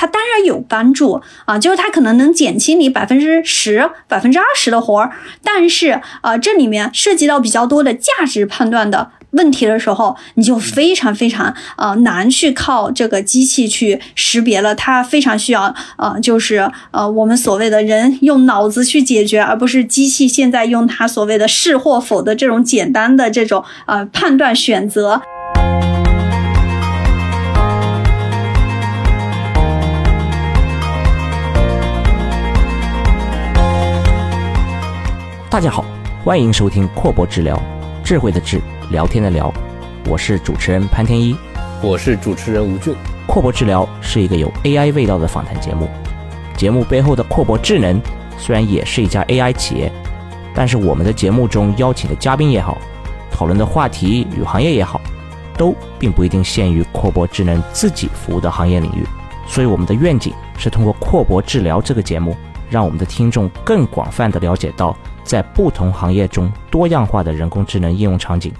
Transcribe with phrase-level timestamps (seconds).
[0.00, 5.12] 它当然有帮助啊，就是它可能能减轻你百分之十、百分之二十的活儿，
[5.44, 9.10] 但是啊，这里面涉及到比较多的价值判断的。
[9.32, 25.20] 问题的时候，你就非常非常呃难去靠这个机器去识别了，它非常需要呃就是呃我们所谓的人用脑子去解决，而不是机器现在用它所谓的是或否的这种简单的这种呃判断选择。
[35.50, 35.84] 大家好，
[36.24, 37.60] 欢迎收听阔博治疗，
[38.04, 38.60] 智慧的智。
[38.92, 39.52] 聊天的聊，
[40.06, 41.36] 我是主持人潘天一，
[41.82, 42.94] 我是主持人吴俊。
[43.26, 45.88] 阔博治疗是一个有 AI 味道的访谈节目，
[46.56, 48.00] 节目背后的阔博智能
[48.38, 49.90] 虽然也是一家 AI 企业，
[50.54, 52.78] 但是我们的节目中邀请的嘉宾也好，
[53.32, 55.00] 讨论的话题与行业也好，
[55.58, 59.04] 都并不一定限于阔博智能自己服务的行业领域。
[59.48, 62.36] 所以我们的愿景是通过阔博治疗这个节目，
[62.70, 68.52] 让我们的听众更广泛的了解到在不同行业中多样化的人工智能应用场景。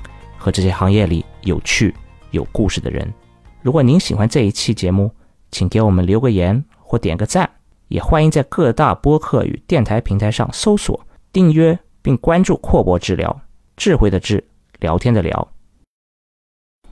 [0.42, 1.94] 和这些行业里有趣、
[2.30, 3.06] 有故事的人。
[3.61, 5.14] 如果您喜欢这一期节目，
[5.50, 7.50] 请给我们留个言或点个赞，
[7.89, 10.98] 也欢迎在各大播客与电台平台上搜索、
[11.30, 13.39] 订阅并关注“阔博治疗”，
[13.77, 14.42] 智慧的智，
[14.78, 15.47] 聊天的聊。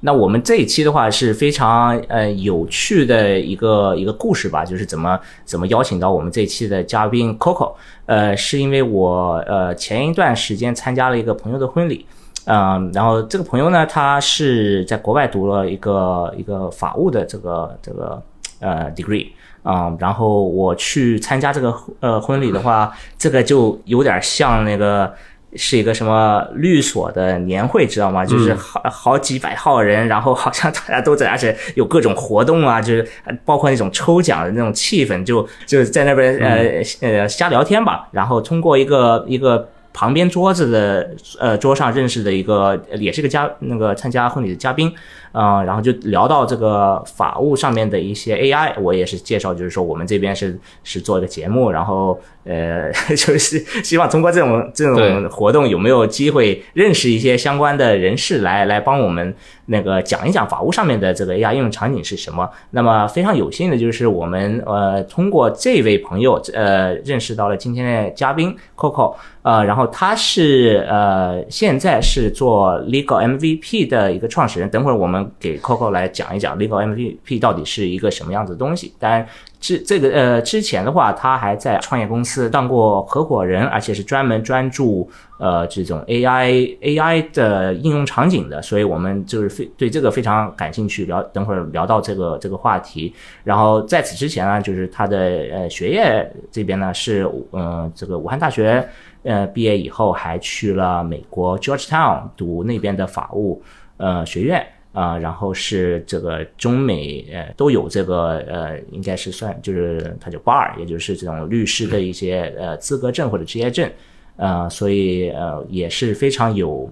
[0.00, 7.74] 那我们这一期的话是非常呃有趣的一个一个故事吧，就是怎么怎么邀请到我们这一期的嘉宾 Coco。
[8.06, 12.06] 呃，是因为我呃前一段时间参加了一个朋友的婚礼。
[12.50, 18.22] 嗯，然后这个朋友呢，他是在国外读了一个一个法务的这个这个
[18.60, 19.26] 呃 degree
[19.62, 25.12] 啊，然后我去参加这个呃婚礼的话，这个就有点像那个
[25.54, 28.24] 是一个什么律所的年会，知道吗？
[28.24, 33.08] 就是好好几百号人，然后好像大家都在，而且有各种活动啊， 就是
[33.44, 39.68] 包括那种抽奖的那种气氛，就就在那边呃呃瞎聊天吧，然后通过一个一个。
[39.90, 41.10] 旁边桌子的
[41.40, 44.94] 呃桌上认识的一个也是个嘉那个参加婚礼的嘉宾，
[45.32, 59.34] 嗯，然后就聊到这个法务上面的一些 AI，我也是介绍，就是说我们这边是是做一个节目，然后呃 就是希望通过这种这种活动有没有机会认识一些相关的人士来来帮我们
[59.66, 62.48] 那个讲一讲法务上面的这个 AI 应用场景是什么。
[62.70, 69.14] 那么非常有幸的就是我们呃通过这位朋友呃认识到了今天的嘉宾 Coco。
[69.42, 74.68] 呃，然后他是呃，现在是做 Legal MVP 的一个创始人。
[74.68, 78.92] 等会儿我们给 Coco 来讲一讲 Legal MVP 到底是一个什么样子的东西。
[78.98, 79.26] 当然，
[79.60, 85.08] 之这个呃之前的话，他还在创业公司当过合伙人，而且是专门专注
[85.38, 88.60] 呃这种 AI AI 的应用场景的。
[88.60, 91.06] 所以我们就是非对这个非常感兴趣。
[91.06, 93.14] 聊等会儿聊到这个这个话题。
[93.44, 95.18] 然后在此之前呢，就是他的
[95.52, 98.86] 呃学业这边呢是嗯这个武汉大学。
[99.24, 103.60] 呃，毕业以后还去了美国 Georgetown 读那边的法务
[103.96, 104.64] 呃学院
[104.98, 113.88] 啊，然后是这个中美呃都有这个呃，应该是算就是他就 bar，也就是这种律师的一些呃资格证或者职业证，
[114.36, 116.90] 呃，所以呃也是非常有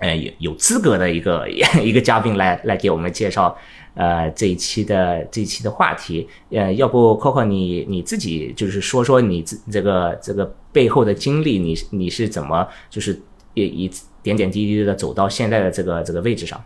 [0.00, 1.48] 呃有有资格的一个
[1.82, 3.56] 一个嘉宾来来给我们介绍。
[3.94, 13.20] 呃，这一期的这一期的话题，呃，要不 Coco 你你自己就是说说你这这个这个背后的经历，你你是怎么就是
[13.52, 13.90] 也一
[14.22, 16.58] 点点滴滴的走到现在的这个这个位置上？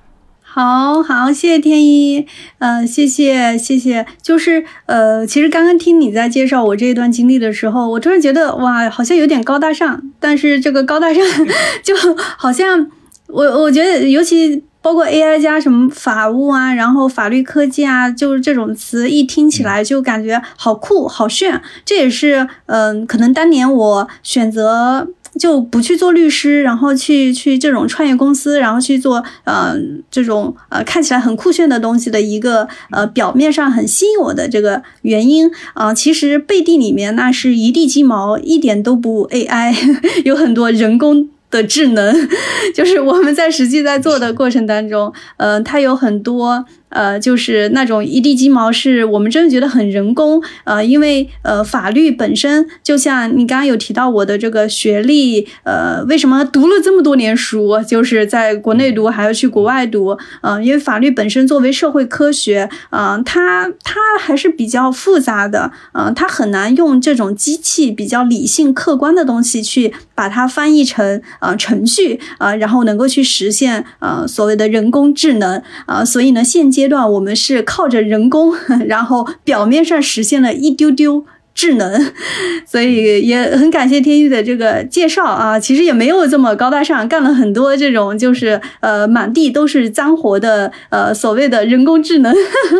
[0.56, 2.27] 好好，谢谢天一，
[2.61, 11.22] 呃，谢谢谢谢，就是呃，其实刚刚听你在介绍我这一段经历的时候，我突然觉得哇，好像有点高大上，但是这个高大上
[11.84, 11.94] 就
[12.39, 12.91] 好像
[13.27, 14.62] 我我觉得尤其。
[14.83, 21.61] 包括 AI 加什么法务啊，然后法律科技啊，就是这种词一听起来就感觉好酷好炫。
[21.84, 25.09] 这也是嗯，可能当年我选择
[25.39, 29.75] 就不去做律师，然后去去这种创业公司，然后去做呃
[30.11, 39.75] 这种呃看起来很酷炫的东西的一个呃表面上很吸引我的这个原因啊，其实背地里面那是一地鸡毛，一点都不 AI，
[40.25, 41.29] 有很多人工。
[41.49, 42.29] 的智能，
[42.75, 46.67] 就是我们在实际在做的过程当中，呃，它有很多。
[46.96, 50.43] 呃，就是那种一地鸡毛，是我们真的觉得很人工。
[50.64, 60.16] 呃，因为呃，法律本身就像你刚刚有提到我的这个学历，呃，为什么读了这么多年书，就是在国内读还要去国外读？
[60.40, 78.55] 嗯，因为法律本身作为社会科学，嗯，它它还是比较复杂的，嗯，它很难用这种机器比较理性客观的东西去把它翻译成呃程序啊，然后能够去实现呃所谓的人工智能啊，所以呢，现阶阶段我们是靠着人工，
[78.87, 81.25] 然后表面上实现了一丢丢。
[81.56, 82.12] 智能，
[82.67, 92.35] 所以也很感谢天宇的这个介绍啊，其实也没有这么高大上，干了很多这种就是呃满地都是脏活的呃所谓的人工智能。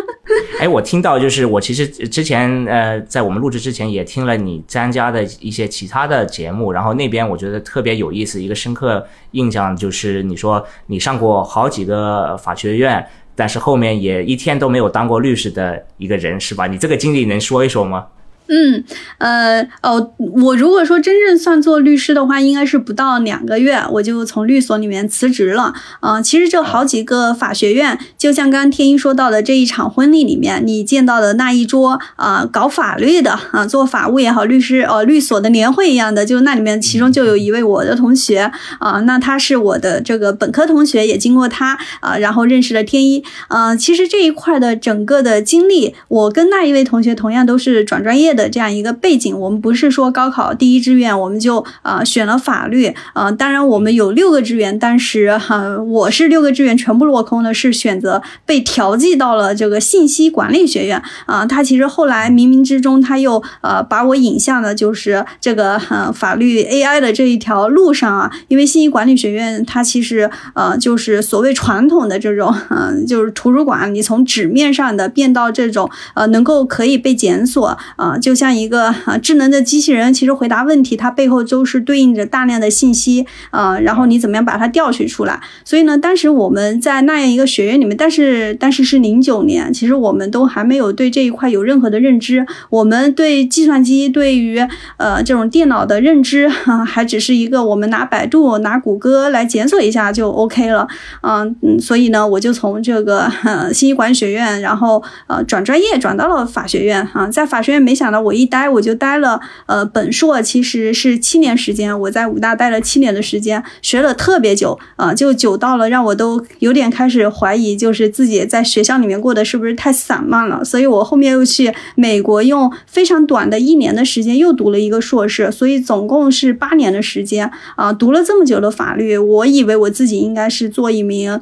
[0.61, 16.67] 哎，我听到就是我其实之前呃在我们录制之前也听了你参加的一些其他的节目，然后那边我觉得特别有意思，一个深刻印象就是你说你上过好几个法学院，但是后面也一天都没有当过律师的一个人是吧？
[16.67, 18.05] 你这个经历能说一说吗？
[18.49, 18.85] 嗯，
[19.19, 25.75] 呃，哦，我如果说真正算做律师的话，应该是不到两个月，我就从律所里面辞职了。
[25.99, 43.25] 啊，其实这好几个法学院，就像刚刚天一说到的这一场婚礼里面，你见到的那一桌啊，搞法律的啊，做法务也好，律师呃，律所的年会一样的，就那里面其中就有一位我的同学啊，那他是我的这个本科同学，也经过他啊，然后认识了天一。
[43.49, 48.36] 啊，其实这一块的整个的经历，我跟那一位同学同样都是转专业。
[48.37, 61.47] 的这样一个背景，我们不是说高考第一志愿我们就啊选了法律啊，当然我们有六个志愿，但是哈我是六个志愿全部落空的，是选择被调剂到了这个信息管理学院啊。
[61.47, 78.19] 他其实后来冥冥之中他又呃把我引向了就是这个呃法律 AI 的这一条路上啊，因为信息管理学院它其实呃就是所谓传统的这种嗯就是图书馆，你从纸面上的变到这种呃能够可以被检索啊。
[78.27, 85.41] 就像一个啊智能的机器人，其实回答问题，它背后都是对应着大量的信息啊，然后你怎么样把它调取出来？
[85.65, 94.59] 所以呢，当时我们在那样一个学院里面，但是但是是零九年，其实我们都还没有对这一块有任何的认知，我们对计算机对于
[94.97, 100.89] 呃这种电脑的认知啊，还只是一个我们拿百度拿谷歌来检索一下就 OK 了，
[101.23, 103.31] 嗯嗯，所以呢，我就从这个
[103.73, 108.16] 信息管理学院，然后呃转专业转到了法学院啊，在法学院没想到。
[108.21, 120.65] 我一待我就待了，呃，本硕其实是七年时间，我在武大待了七年的时间，学了特别久，啊，就久到了让我都有点开始怀疑，就是自己在学校里面过得是不是太散漫了。
[120.65, 131.41] 所以我后面又去美国，用非常短的一年的时间又读了一个硕士，所以总共是八年的时间，啊，读了这么久的法律，我以为我自己应该是做一名。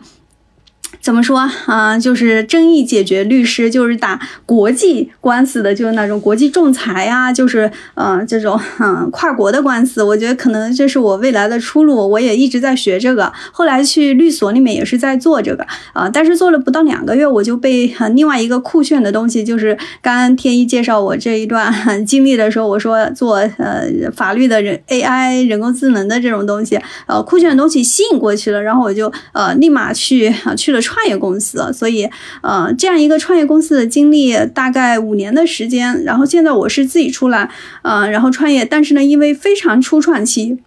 [1.05, 1.99] 怎么说啊？
[1.99, 10.03] 就是争议解决律师，就是打国际官司的，就是那种国际仲裁呀，就是嗯这种嗯跨国的官司。
[10.03, 12.09] 我觉得可能这是我未来的出路。
[12.09, 16.09] 我也一直在学这个，后来去律所里面也是在做这个啊。
[16.09, 21.71] 但是做了不到两个月，我就被另外一个酷炫的东西，就是刚刚天一介绍我这一段
[22.07, 23.87] 经历的时候，我说做呃
[24.17, 30.81] 法律的人 AI 人工智能的这种东西，呃酷炫的东西吸引过去了，然后我就呃立马去啊去了。
[30.95, 32.09] 创业公司，所以，
[32.41, 37.51] 呃，这样一个创业公司的经历大概五年的时间，然后现在我是自己出来，
[37.83, 40.59] 呃，然后创业，但是呢，因为非常初创期。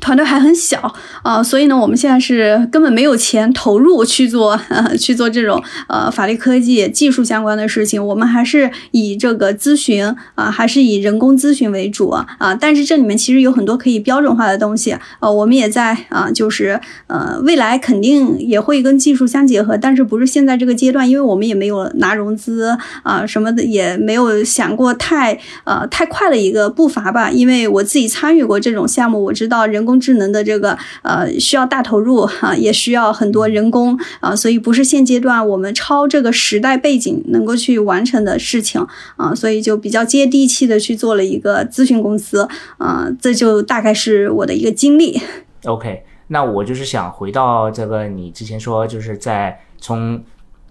[0.00, 8.04] 团队还很小啊，所以呢，我们现在是根本没有钱投入去做呃 去做这种呃法律科技技术相关的事情。
[8.04, 10.04] 我们还是以这个咨询
[10.34, 12.26] 啊，还是以人工咨询为主啊。
[12.58, 27.30] 但是这里面其实有很多可以标准化的东西呃，我们也在啊，就是呃，未来肯定也会跟技术相结合，但是不是现在这个阶段，因为我们也没有拿融资啊什么的，也没有想过太呃太快的一个步伐吧。
[27.30, 29.89] 因为我自己参与过这种项目，我知道人工。
[29.90, 45.20] 人工智能的这个呃需要大投入哈，也需要很多人工啊，所以不是现阶段我们超这个时代背景能够去完成的事情啊，所以就比较接地气的去做了一个咨询公司啊，这就大概是我的一个经历。
[45.64, 50.22] OK，那我就是想回到这个你之前说就是在从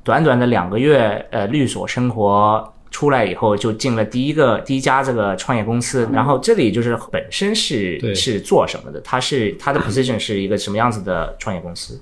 [0.03, 2.73] 短短的两个月呃律所生活。
[2.91, 8.99] 出来以后就进了第一个第一家这个创业公司，然后这里就是本身是是做什么的？
[9.01, 11.99] 它是它的 position 是一个什么样子的创业公司？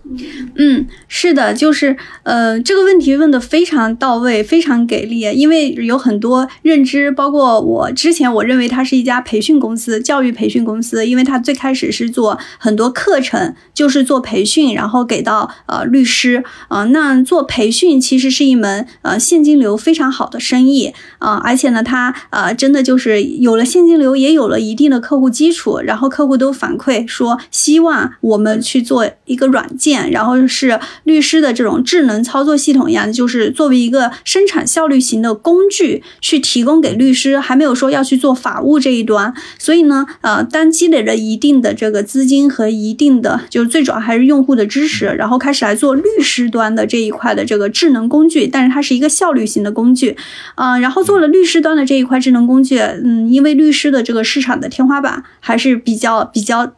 [0.55, 20.76] 嗯，是的，就是呃这个问题问的非常到位，非常给力，因为有很多认知，包括我之前我认为它是一家培训公司，教育培训公司，因为它最开始是做很多课程，就是做培训，然后给到呃律师啊，那做培训其实是一门呃现金流非常好的生意。
[21.19, 39.33] 啊，而且呢，它呃真的就是有了现金流，也有了一定的客户基础，然后客户都反馈说希望我们去做一个软件，然后是律师的这种智能操作系统一样，就是作为一个生产效率型的工具去提供给律师，还没有说要去做法务这一端。
[39.59, 50.17] 所以呢，呃，当积累了一定的这个资金和一定的，就是最主要还是用户的支持，然后开始来做律师端的这一块的这个智能工具，但是它是一个效率型的工具，
[50.55, 56.73] 啊，然后做了律师端的这一块智能工具，嗯，因为律师的这个市场的天花板还是比较比较。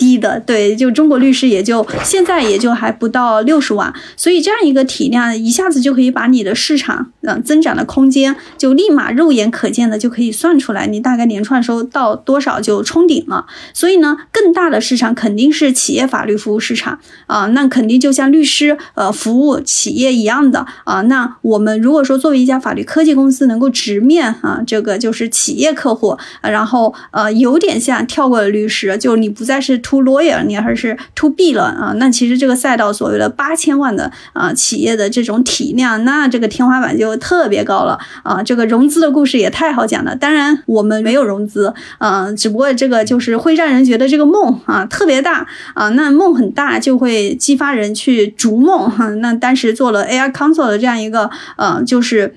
[0.00, 13.44] 低的，对，就中国律师也就现在也就还不到六十万，所以这样一个体量一下子就可以把你的市场嗯增长的空间就立马肉眼可见的就可以算出来，你大概年创收到多少就冲顶了。
[13.74, 21.02] 所以呢，更大的市场肯定是企业法律服务市场啊，那肯定就像律师呃服务企业一样的啊。
[21.02, 29.78] 那我们如果说作为一家法律科技公司能够直面啊这个就是企业客户，然后呃有点像跳过了律师，就你不再是。
[29.90, 31.92] To lawyer，你还是 to B 了啊？
[31.96, 38.40] 那其实这个赛道所谓的八千万的啊企业的这种体量，那这个天花板就特别高了啊！
[38.40, 40.14] 这个融资的故事也太好讲了。
[40.14, 45.44] 当然我们没有融资，嗯，只不过这个就是会让人觉得这个梦啊特别大
[45.74, 45.88] 啊。
[45.90, 49.08] 那梦很大就会激发人去逐梦哈。
[49.16, 52.32] 那当时做了 AI Console 的这样一个呃，就是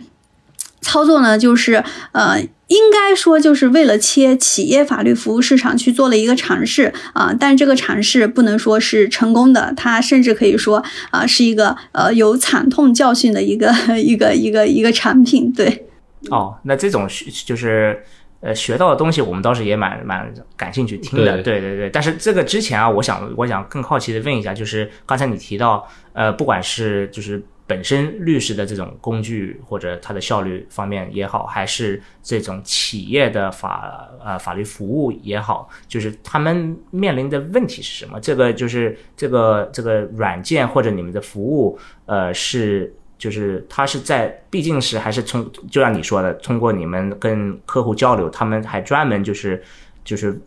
[0.83, 2.39] 操作呢，就是呃。
[2.67, 13.71] 应该说，就是为了切企业法律服务市场去做了一个尝试啊，但这个尝试不能说是成功的，它甚至可以说啊是一个呃有惨痛教训的一个
[14.01, 15.51] 一个一个一个产品。
[15.51, 15.85] 对，
[16.31, 17.07] 哦，那这种
[17.45, 18.01] 就是
[18.39, 21.43] 呃学到的东西，我们倒是也蛮蛮感兴趣听的。
[21.43, 27.43] 对对对，但是这个之前啊，我想我想更好奇的问一下，就是刚才你提到呃，不管是就是。
[27.65, 38.19] 本身律师的这种工具或者它的效率方面也好，还是这种企业的法呃法律服务也好，就是他们面临的问题是什么？
[38.19, 49.63] 这个就是这个这个软件或者你们的服务，呃，是就是它是在毕竟是还是从就像你说的，通过你们跟客户交流，他们还专门就是。
[50.03, 50.39] 就是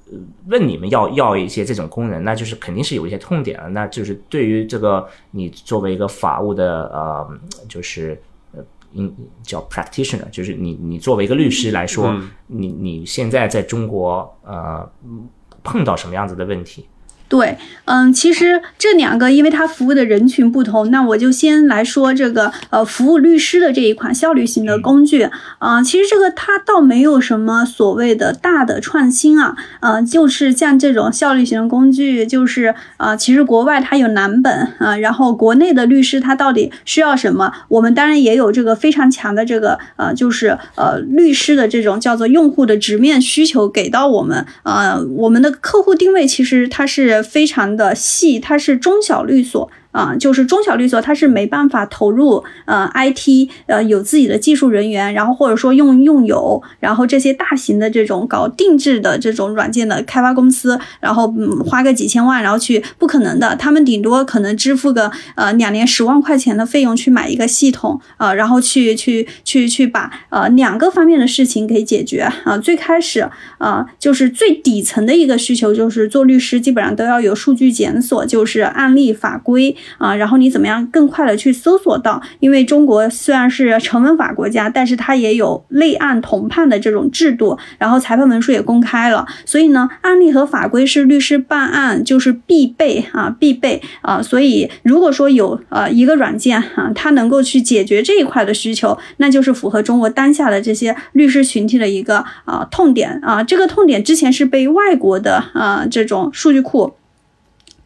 [0.46, 3.68] 问你们要要一些这种功能，那就是肯定是有一些痛点了。
[3.70, 7.28] 那就是对于这个你作为一个法务的呃，
[7.68, 8.20] 就是
[8.52, 12.14] 呃，应叫 practitioner，就是你你作为一个律师来说，
[12.46, 14.88] 你你现在在中国呃
[15.62, 16.86] 碰到什么样子的问题？
[17.28, 25.28] 对，嗯，其实这两个，因为它服务的人群不同，那我就先来说这个，呃，服务律师的这一款效率型的工具，
[25.58, 47.15] 啊，其实这个它倒没有什么所谓的大的创新啊，呃，就是像这种效率型的工具，就是啊，其实国外它有蓝本啊，然后国内的律师他到底需要什么，我们当然也有这个非常强的这个，呃，就是呃，律师的这种叫做用户的直面需求给到我们，呃，我们的客户定位其实它是。
[47.22, 49.70] 非常的细，它是中小律所。
[49.96, 72.58] 啊，就是中小律所，它是没办法投入呃 IT，呃有自己的技术人员，然后或者说用用友，然后这些大型的这种搞定制的这种软件的开发公司，然后嗯花个几千万，然后去不可能的，他们顶多可能支付个呃两年十万块钱的费用去买一个系统啊，然后去去去去把呃两个方面的事情给解决啊。
[72.58, 73.26] 最开始
[73.56, 79.74] 啊，就是最底层的一个需求就是做律师基本上都要有数据检索，就是案例法规。
[79.98, 82.20] 啊，然后你怎么样更快的去搜索到？
[82.40, 94.22] 因为中国虽然是成文法国家，但是它也有类案同判的这种制度，然后裁判文书也公开了，所以呢，案例和法规是律师办案就是必备啊，必备啊。
[94.22, 103.42] 所以如果说有呃一个软件啊，它能够去解决这一块的需求，那就是符合中国当下的这些律师群体的一个啊痛点啊。
[103.42, 106.94] 这个痛点之前是被外国的啊这种数据库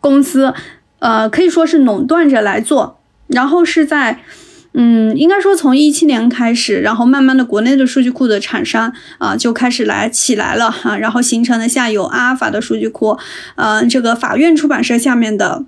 [0.00, 0.52] 公司。
[1.00, 4.20] 呃，可以说是垄断着来做，然后是在，
[4.74, 13.18] 嗯，应该说从一七年开始，然后慢慢的国内的数据库的厂商啊就开始来起来了哈，然后形成了下有阿尔法的数据库，
[13.56, 15.64] 呃，这个法院出版社下面的。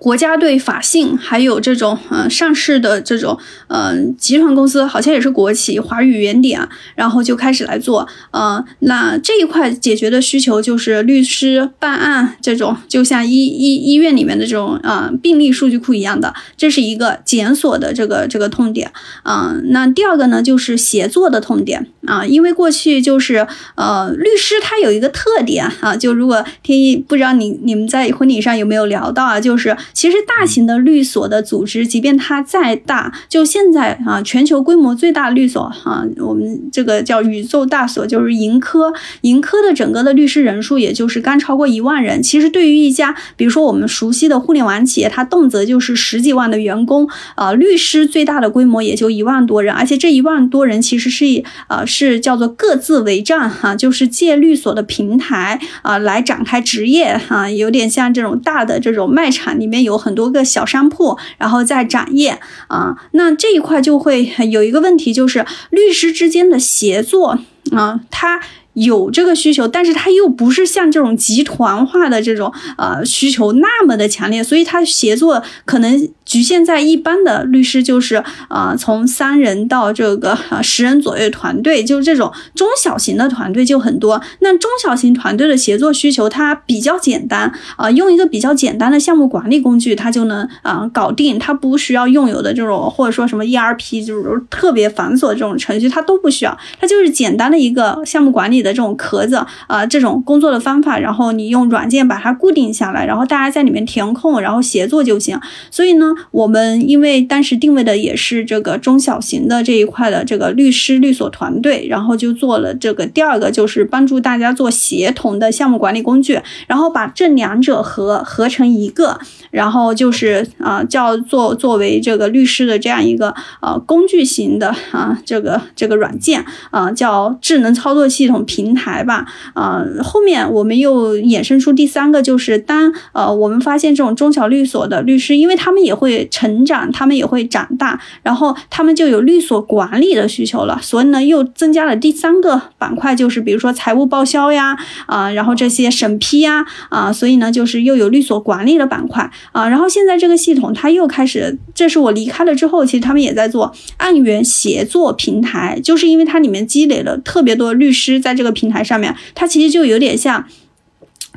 [0.00, 3.38] 国家队法信，还有这种嗯上市的这种
[3.68, 8.08] 嗯集团公司，好像也是国企华宇原点，然后就开始来做。
[8.30, 18.90] 嗯，那这一块解决的需求就是律师办案这种，就像医医医院里面的这种嗯病例数据库一样的，这是一个检索的这个这个痛点。
[19.24, 29.76] 嗯，那第二个呢就是协作的痛点啊，因为过去就是呃律师他有一个特点啊，就如果天一不知道你你们在婚礼上有没有聊到啊，就是。
[29.92, 38.92] 其实大型的律所的组织，即便它再大，就现在啊，全球规模最大律所哈，我们这个叫宇宙大所，就是盈科，
[39.22, 42.22] 盈科的整个的律师人数也就是刚超过一万人。
[42.22, 67.38] 其实对于一家，比如说我们熟悉的互联网企业，它动辄就是十几万的员工，啊，律师最大的规模也就一万多人，而且这一万多人其实是以呃是叫做各自为战哈，就是借律所的平台啊来展开职业哈，有点像这种大的这种卖场里面有很多个小商铺，然后在展业啊，那这一块就会有一个问题，就是律师之间的协作
[67.72, 68.40] 啊，他。
[68.74, 84.22] 有这个需求，但是他又不是像这种集团化的这种呃需求那么的强烈，所以他协作可能局限在一般的律师，就是啊从三人到这个十人左右团队，就是这种中小型的团队就很多。
[84.38, 98.60] 那中小型团队的协作需求它比较简单啊，用一个比较简单的项目管理工具，它就能啊搞定，它不需要用有的这种或者说什么 ERP 就是特别繁琐的这种程序，它都不需要，它就是简单的一个项目管理。
[98.60, 105.40] 的这种壳子啊，这种工作的方法，然后你用软件把它固定下来，然后大家在里面填空，然后协作就行。
[105.70, 119.18] 所以呢，我们因为当时定位的也是这个中小型的这一块的这个律师律所团队，然后就做了这个第二个，就是帮助大家做协同的项目管理工具，然后把这两者合合成一个，
[119.50, 128.44] 然后就是啊叫做作为这个律师的这样一个呃工具型的啊这个这个软件啊叫智能操作系统。
[128.50, 144.76] 平台吧，啊，后面我们又衍生出第三个，就是当呃我们发现这种中小律所的律师，因为他们也会成长，他们也会长大，然后他们就有律所管理的需求了，所以呢又增加了第三个板块，就是比如说财务报销呀，
[145.06, 158.34] 啊，然后这些审批呀，啊，所以呢就是又有律所管理的板块啊，然后现在这个系统它又开始，这是我离开了之后，其实他们也在做案源协作平台，就是因为它里面积累了特别多律师在。
[158.40, 160.46] 这个平台上面，它其实就有点像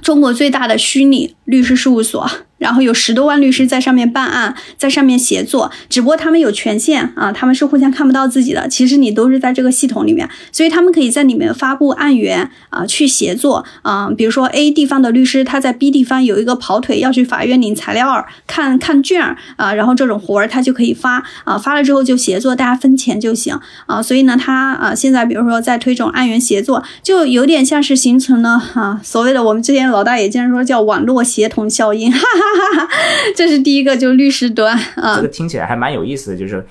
[0.02, 2.30] 中国最大的虚拟律师事务所。
[2.60, 8.70] 然后有十多万律师在上面办案，在上面协作，只不过他们有权限啊，他们是互相看不到自己的。
[8.70, 14.10] 其实你都是在这个系统里面，所以他们可以在里面发布案源啊，去协作啊。
[14.18, 24.02] 比如说 A 地方的律师他在 B 地方有一个跑腿要去法院领材料、看看卷儿啊，然后这种活儿他就可以发啊，发了之后就协作，大家分钱就行啊。
[24.02, 32.76] 所以呢，他啊现在比如说在推这种案源协作，就有点像是形成了哈所谓的我们之前老大爷经常说叫网络协同效应，哈哈。
[32.76, 32.90] 哈哈，
[33.36, 35.16] 这是第一个，就律师端啊。
[35.16, 36.64] 这个听起来还蛮有意思的，就是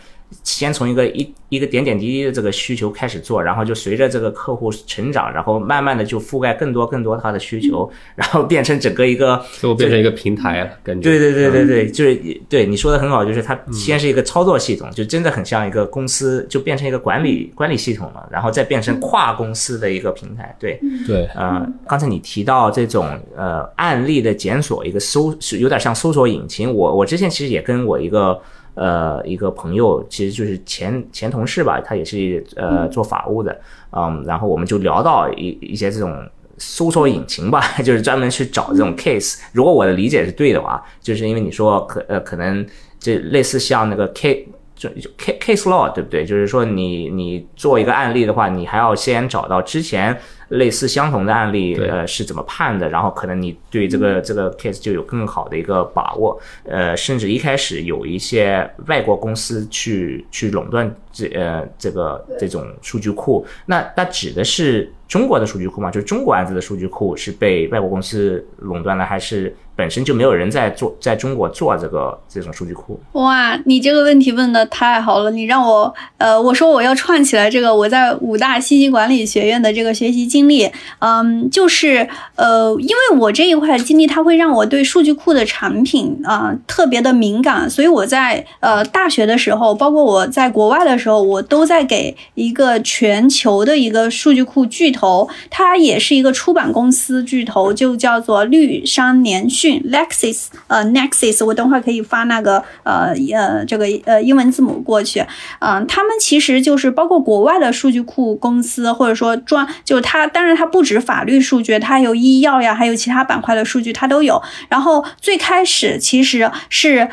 [0.42, 1.32] 先从一个一。
[1.52, 10.70] 一个点点滴滴的这个需求开始做，然后就随着这个客户成长，然后慢慢的就覆盖更多更多他的需求，然后变成整个一个，最后变成一个平台了。
[10.82, 12.14] 感觉对对对对对，就是
[12.48, 20.56] 对你说的很好，就是它先是一个操作系统，就真的很像一个公司，就变成一个管理管理系统了，然后再变成跨公司的一个平台。
[20.58, 26.72] 对对，呃，刚才你提到这种呃案例的检索，一个搜有点像搜索引擎。
[26.72, 28.40] 我我之前其实也跟我一个。
[28.74, 36.26] 呃，一个朋友其实就是前前同事吧，他也是呃做法务的，嗯，然后我们就聊到一一些这种
[36.58, 39.40] 搜索引擎吧， 就是专门去找这种 case。
[39.52, 42.66] 如果我的理解是对的话，就是因为你说可呃可能
[42.98, 46.24] 这类似像那个 case 就 case case law 对不对？
[46.24, 50.18] 就是说你你做一个案例的话，你还要先找到之前。
[50.52, 52.88] 类似相同的案例，呃，是怎么判的？
[52.88, 65.90] 然后可能你对这个这个 case 就有更好的一个把握，呃，甚至一开始有一些外国公司去去垄断这呃这个这种数据库，那那指的是中国的数据库吗？
[65.90, 69.54] 就是中国案子的数据库是被外国公司垄断了，还是？
[69.74, 73.00] 本身就没有人在做，在中国做这个这种数据库。
[73.12, 75.30] 哇，你这个问题问的太好了！
[75.30, 82.06] 你让我，呃，我说我要串起来这个我在武大信息管理学院的这个学习经历，嗯，就是，
[82.36, 99.61] 呃，因为我这一块经历，它会让我对数据库的产品啊特别的敏感，所以我在呃大学的时候，包括我在国外的时候，我都在给一个全球的一个数据库巨头，它也是一个出版公司巨头，就叫做绿山连续。
[99.68, 105.24] lexus，呃，Nexus，我等会儿可以发那个呃呃这个呃英文字母过去。
[105.60, 114.42] 嗯，他们其实就是包括国外的数据库公司，或者说专，就是它，当然它不止法律数据，它有医药呀，还有其他板块的数据，它都有。
[114.68, 117.08] 然后最开始其实是。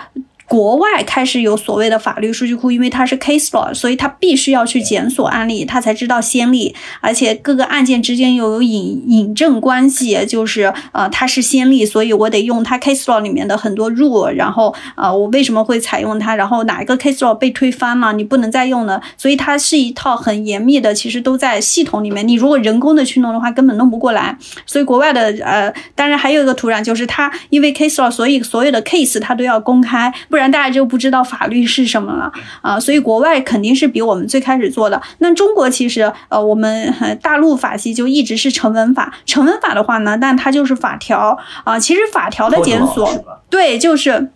[0.49, 24.35] 国外开始有所谓的法律数据库，因为它是 case law，所以它必须要去检索案例，它才知道先例，而且各个案件之间又有引引证关系，就是呃它是先例，所以我得用它 case law 里面的很多 rule，然后呃我为什么会采用它，然后哪一个 case law 被推翻了，你不能再用了，所以它是一套很严密的，其实都在系统里面，你如果人工的去弄的话，根本弄不过来。
[24.65, 32.79] 所以国外的呃，当然还有一个土壤，就是它因为 case law，所以所有的 case 它都要公开，不大家就不知道法律是什么了啊。
[32.79, 35.01] 所以国外肯定是比我们最开始做的。
[35.17, 41.79] 那中国其实呃，我们大陆法系就一直是成文法，成文法的话呢，但它就是法条啊。
[41.79, 44.29] 其实法条的检索，对，就是，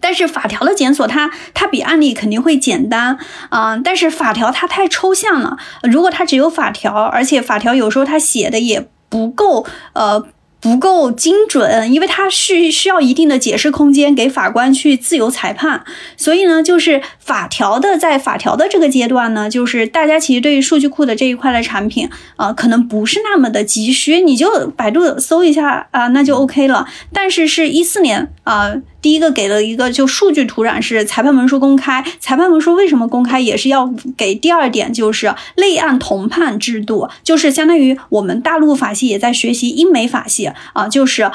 [0.00, 3.16] 但是法条的检索它它比案例肯定会简单
[3.50, 3.76] 啊。
[3.76, 10.26] 但是法条它太抽象了，如果它只有法条，而且法条有时候它写的也不够呃。
[10.62, 15.82] 不够精准，因为它需需要一定的解释空间给法官去自由裁判，
[16.16, 26.86] 所以呢，就是法条的在法条的这个阶段呢，就是大家其实对于数据库的这一块的产品啊，可能不是那么的急需，你就百度搜一下啊，那就 OK 了。
[27.12, 28.72] 但是是一四年啊。
[29.02, 41.30] 第一个给了一个就数据土壤是裁判文书公开，裁判文书为什么公开也是要给第二点就是类案同判制度，就是相当于我们大陆法系也在学习英美法系啊，就是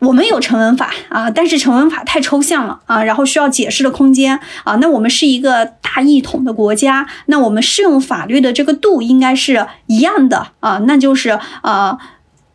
[0.00, 11.96] 我们有成文法啊，但是成文法太抽象了啊，然后需要解释的空间啊，那我们是一个大一统的国家，那我们适用法律的这个度应该是一样的啊，那就是呃。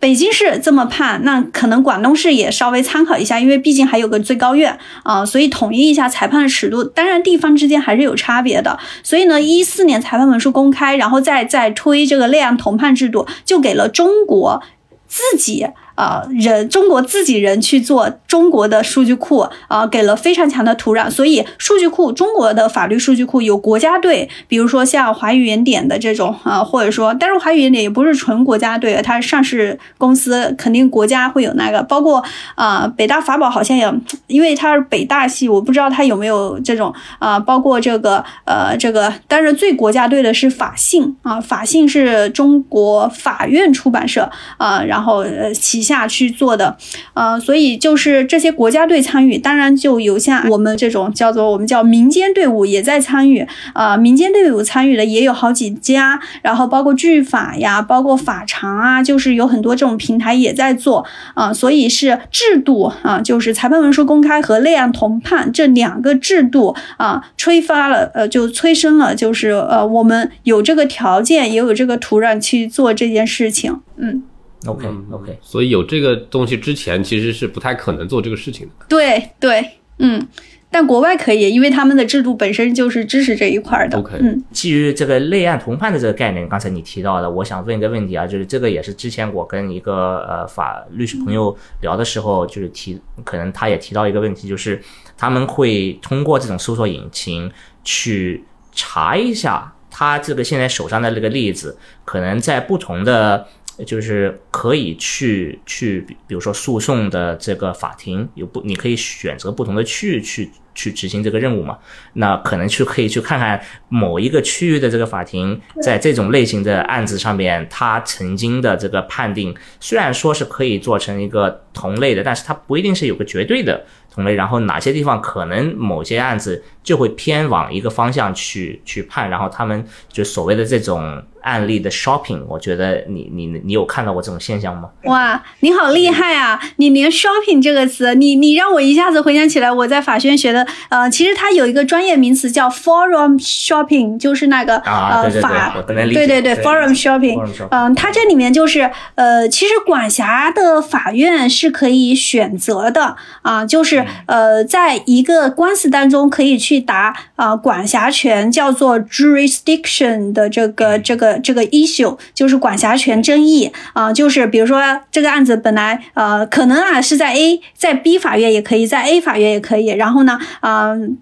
[0.01, 6.83] 北京市这么判，那可能广东市也稍微参考一下，因为毕竟还有个最高院啊，所以统一一下裁判的尺度。
[6.83, 8.79] 当然，地方之间还是有差别的。
[9.03, 14.63] 所以呢，一四年裁判文书公开，然后再再推这个类案同判制度，就给了中国
[15.07, 15.67] 自己。
[15.95, 32.23] 啊，人中国自己人去做中国的数据库啊，给了非常强的土壤，所以数据库中国的法律数据库有国家队，比如说像华语原点的这种啊，或者说，但是华语原点也不是纯国家队，它是上市公司，肯定国家会有那个，包括
[32.55, 33.91] 啊北大法宝好像也，
[34.27, 46.07] 因为它是北大系，我不知道它有没有这种啊，包括这个呃这个，但是最国家队的是法信啊，法信是中国法院出版社啊，然后呃其下。
[46.11, 46.75] 去做的，
[47.13, 74.23] 呃，所以就是这些国家队参与，当然就有像我们这种叫做我们叫民间队伍也在参与，啊，民间队伍参与的也有好几家，然后包括句法呀，包括法常啊，就是有很多这种平台也在做，啊，所以是制度啊，就是裁判文书公开和类案同判这两个制度啊，催发了，呃，就催生了，就是呃，我们有这个条件，也有这个土壤去做这件事情，嗯。
[74.65, 78.85] OK OK，所以有这个东西之前，其实是不太可能做这个事情的。
[78.87, 80.27] 对对，嗯，
[80.69, 83.97] 但国外可以，因为他们的制度本身就是支持这一块的。
[83.97, 94.79] OK，嗯，基于这个类案同判的这个概念，刚才你提到的，我想问一个问题啊，就是这个也是之前我跟一个呃法律师朋友聊的时候，就是提，可能他也提到一个问题，就是
[95.17, 97.51] 他们会通过这种搜索引擎
[97.83, 103.47] 去查一下他这个现在手上的这个例子，可能在不同的。
[103.85, 111.77] 就是可以去去，比如说诉讼的这个法庭有不，你可以选择不同的区域去去执行这个任务嘛？
[112.13, 124.35] 那可能去可以去看看某一个区域的这个法庭，在这种类型的案子上面，他曾经的这个判定，虽然说是可以做成一个同类的，但是它不一定是有个绝对的同类。
[124.35, 131.23] 然后哪些地方可能某些案子就会偏往一个方向去去判，然后他们就所谓的这种。
[131.41, 134.87] 案例的 shopping，我觉得你你你有看到过这种现象吗？
[135.05, 136.61] 哇，你好厉害啊！
[136.75, 161.39] 你连 shopping 这个词，你你让我一下子回想起来，我在法学院学的，呃，其实它有一个专业名词叫 forum shopping，就是那个呃法，对对对，forum shopping，嗯，它这里面就是呃，其实管辖的法院是可以选择的啊，就是呃，在一个官司当中可以去答啊管辖权，叫做 jurisdiction 的这个这个。
[161.43, 171.17] 这个 issue 就是管辖权争议啊，就是比如说这个案子本来呃可能啊是在 A，在 B 法院也可以，在 A 法院也可以，然后呢，嗯。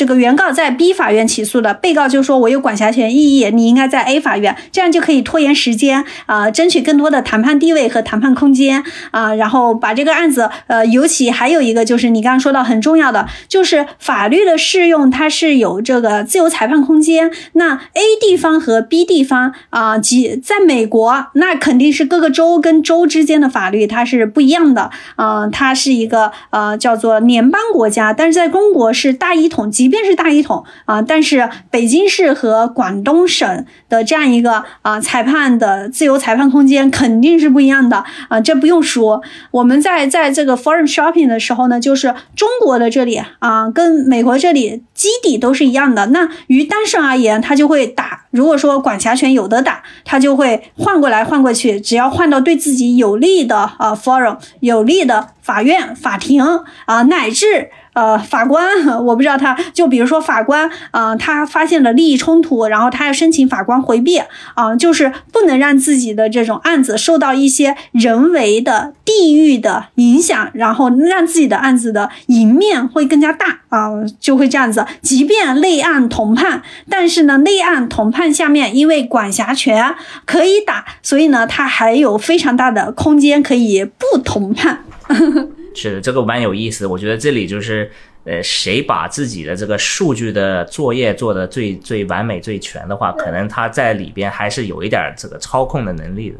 [0.00, 17.30] 这个原告在 B 法院起诉的，被告就说我有管辖权异议，你应该在 A 法院，这样就可以拖延时间啊、争取更多的谈判地位和谈判空间啊、然后把这个案子，呃，尤其还有一个就是你刚刚说到很重要的，就是法律的适用，它是有这个自由裁判空间。
[17.52, 39.22] 那 A 地方和 B 地方啊，及、在美国，那肯定是各个州跟州之间的法律它是不一样的啊、它是一个呃叫做联邦国家，但是在中国是大一统，即便是大一统啊、但是北京市和广东省的这样一个啊、裁判的自由裁判空间肯定是不一样的啊、这不用说。
[39.50, 46.06] 我们在在这个 forum shopping 的时候呢，就是中国的这里啊、跟美国这里基底都是一样的。
[46.06, 56.42] 那于当事人而言，他就会打，如果说管辖权有的打，他就会换过来换过去，只要换到对自己有利的啊、forum 有利的法院、法庭
[56.86, 57.70] 啊、乃至。
[57.92, 64.18] 呃，法官，我不知道他，就比如说法官，啊，他发现了利益冲突，然后他要申请法官回避，
[64.54, 74.86] 啊、就是不能让自己的这种案子受到一些人为的地域的影响，然后让自己的案子的赢面会更加大啊、就会这样子。
[75.02, 84.84] 即便内案同判，但是呢，内案同判下面因为管辖权可以打，所以呢，他还有非常大的空间可以不同判。
[85.02, 86.86] 呵呵是的，这个蛮有意思。
[86.86, 87.90] 我觉得这里就是，
[88.24, 96.36] 呃，谁把自己的这个数据的作业做得最最完美、最全的话，可能他在里边还是有一点这个操控的能力的。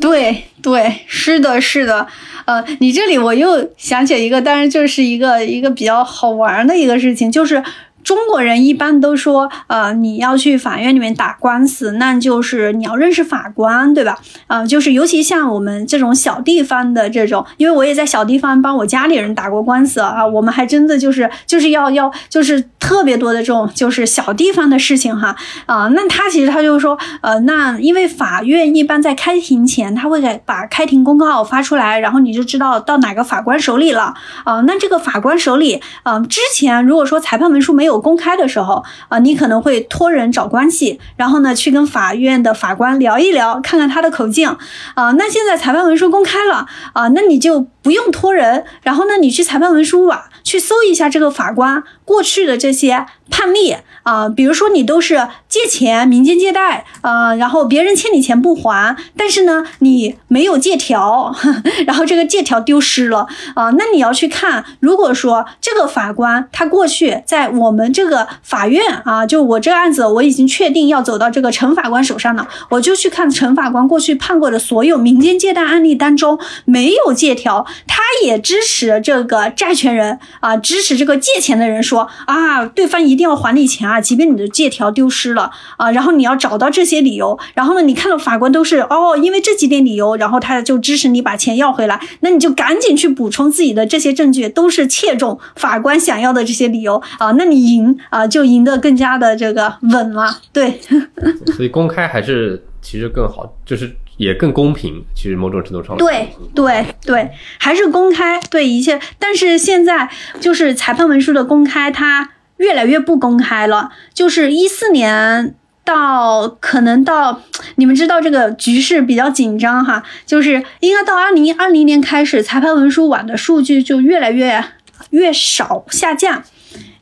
[0.00, 2.06] 对对，是的，是的，
[2.46, 7.62] 呃，你这里我又想起一个，当然就是一个一个比较好玩的一个事情，就是
[8.04, 14.18] 中国人一般都说，呃，你要去法院里面打官司，那就是你要认识法官，对吧？
[14.46, 25.34] 啊、就是尤其像我们这种小地方的这种，因为我也在小地方帮我家里人打过官司啊，我们还真的就是就是要要就是特别多的这种就是小地方的事情哈
[25.66, 44.48] 啊、那他其实他就说，呃，那因为法院一般在开庭前他会给把开庭公告发出来，然后你就知道到哪个法官手里了啊、那这个法官手里，啊、之前如果说裁判文书没有公开的时候啊、你可能会托人找关系，然后呢去跟法院的法官聊一聊，看看他的口径。
[44.94, 53.76] 啊、那现在裁判文书公开了啊、那你就不用托人，然后呢你去裁判文书网去搜一下这个法官过去的这些判例。
[54.04, 61.32] 啊、比如说你都是借钱、民间借贷啊、然后别人欠你钱不还，但是呢你没有借条，
[61.86, 63.28] 然后这个借条丢失了。
[63.54, 97.02] 啊、那你要去看，如果说这个法官他过去在我们这个法院啊，就我这案子我已经确定要走到这个陈法官手上了，我就去看陈法官过去判过的所有民间借贷案例当中没有借条，他也支持这个债权人啊，支持这个借钱的人说啊，对方一定要还你钱啊，即便你的借条丢失了啊，然后你要找到这些理由，然后呢，你看到法官都是哦，因为这几点理由，然后他就支持你把钱要回来，那你就赶紧去补充自己的这些证据，都是切中法官想要的这些理由。
[97.18, 100.80] 啊，那你赢啊，就赢得更加的这个稳了，对。
[101.54, 105.04] 所以公开还是其实更好，就是也更公平。
[105.14, 110.08] 其实某种程度上，对对对，还是公开对一切，但是现在
[110.40, 113.90] 就是裁判文书的公开，它越来越不公开了。
[114.14, 115.54] 就是一四年
[115.84, 117.42] 到可能到
[117.74, 124.64] 你们知道这个局势比较紧张哈，就是应该到二零二零年开始，裁判文书网的数据就越来越
[125.10, 126.44] 越少下降，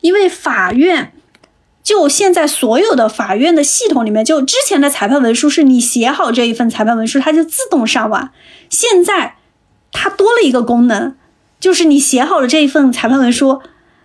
[0.01, 1.13] 因为法院。
[1.91, 8.31] 就现在所有的法院的系统里面，就之前的裁判文书是你写好这一份裁判文书，它就自动上网。
[8.69, 9.35] 现在
[9.91, 11.17] 它多了一个功能，
[11.59, 13.61] 就是你写好了这一份裁判文书，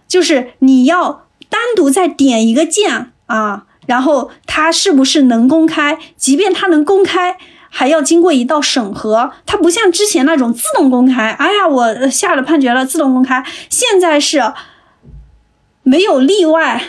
[0.07, 5.99] 就是你要单独再点一个键啊，然后它是不是能公开？
[6.17, 7.37] 即便它能公开。
[7.69, 11.29] 还要经过一道审核，它不像之前那种自动公开。
[11.31, 13.45] 哎呀，我下了判决了，自动公开。
[13.69, 14.41] 现在是
[15.83, 16.81] 没有例外，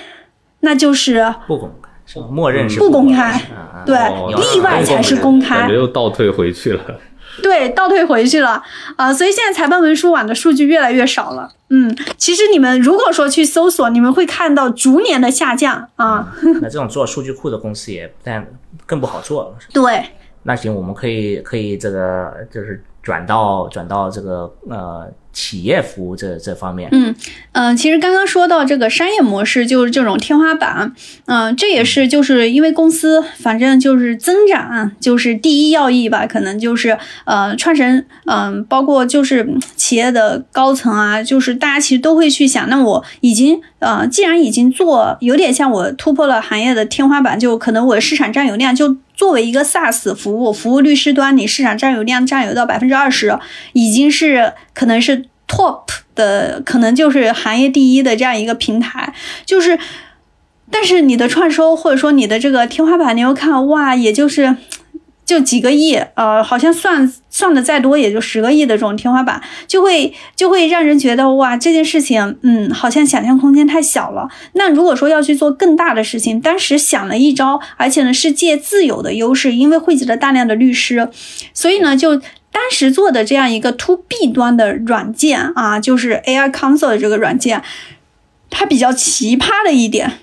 [0.66, 3.40] 那就是不公开，是吧默认是不公开
[3.87, 6.83] 对哦例外才是公开感觉又倒退回去了。
[7.40, 8.61] 对，倒退回去了
[8.96, 11.52] 啊、所以现在裁判文书网的数据越来越少了。
[11.68, 16.35] 嗯，其实你们如果说去搜索，你们会看到逐年的下降啊。
[16.61, 18.44] 那这种做数据库的公司也但
[18.87, 19.55] 更不好做了。
[19.59, 20.05] 是吧对，
[20.44, 26.88] 那行，我们可以可以这个就是转到转到这个呃企业服务这这方面。
[26.92, 27.14] 嗯
[27.53, 30.94] 嗯、呃其实刚刚说到这个商业模式，就是这种天花板，
[31.27, 36.96] 嗯、这也是就是因为公司反正就是增长就是第一要义吧，可能就是
[37.27, 48.96] 呃创始人嗯、包括就是嗯企业的高层啊，就是大家其实都会去想，那我已经呃既然已经做有点像我突破了行业的天花板，就可能我的市场占有量就。
[49.16, 53.38] 作为一个 SaaS 服务，服务律师端，你市场占有量占有到百分之二十，
[53.72, 59.78] 已经是可能是 top 的，可能就是行业第一的这样一个平台，就是，
[60.70, 64.56] 但是你的创收或者说你的这个天花板，你又看哇，也就是
[65.24, 74.28] 就几个亿，呃，好像算算的再多也就十个亿的这种天花板，就会就会让人觉得哇，这件事情，嗯，好像想象空间太小了。
[74.54, 81.09] 那如果说要去做更大的事情，当时想了一招，而且呢是借自有的优势，因为汇集了大量的律师，
[81.52, 82.20] 所以呢就。
[82.57, 87.62] 当时做的这样一个 to B 端的软件啊，就是 AI Console 的这个软件，
[88.49, 90.21] 它比较奇葩的一点，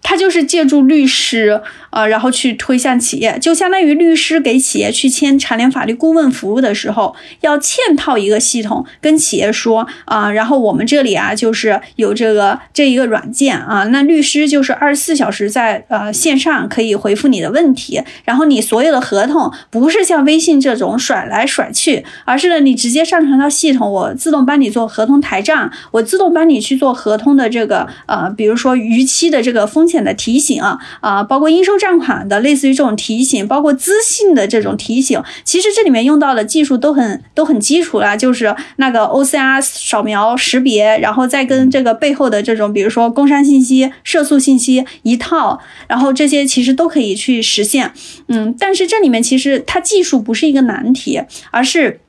[0.00, 1.62] 它就是借助律师，
[1.94, 47.92] 呃，然后去推向企业，就相当于律师给企业去签常年法律顾问服务的时候，要嵌套一个系统，跟企业说啊、然后我们这里啊，就是有这个这一个软件啊，那律师就是二十四小时在呃线上可以回复你的问题，然后你所有的合同不是像微信这种甩来甩去，而是呢你直接上传到系统，我自动帮你做合同台账，我自动帮你去做合同的这个呃，比如说逾期的这个风险的提醒啊、啊包括应收账款的类似于这种提醒，包括资信的这种提醒，其实这里面用到的技术都很都很基础啦，就是那个 OCR 扫描识别，然后再跟这个背后的这种比如说工商信息、涉诉信息一套，然后这些其实都可以去实现。
[48.28, 51.20] 嗯，但是这里面其实它技术不是一个难题，
[51.50, 52.00] 而是。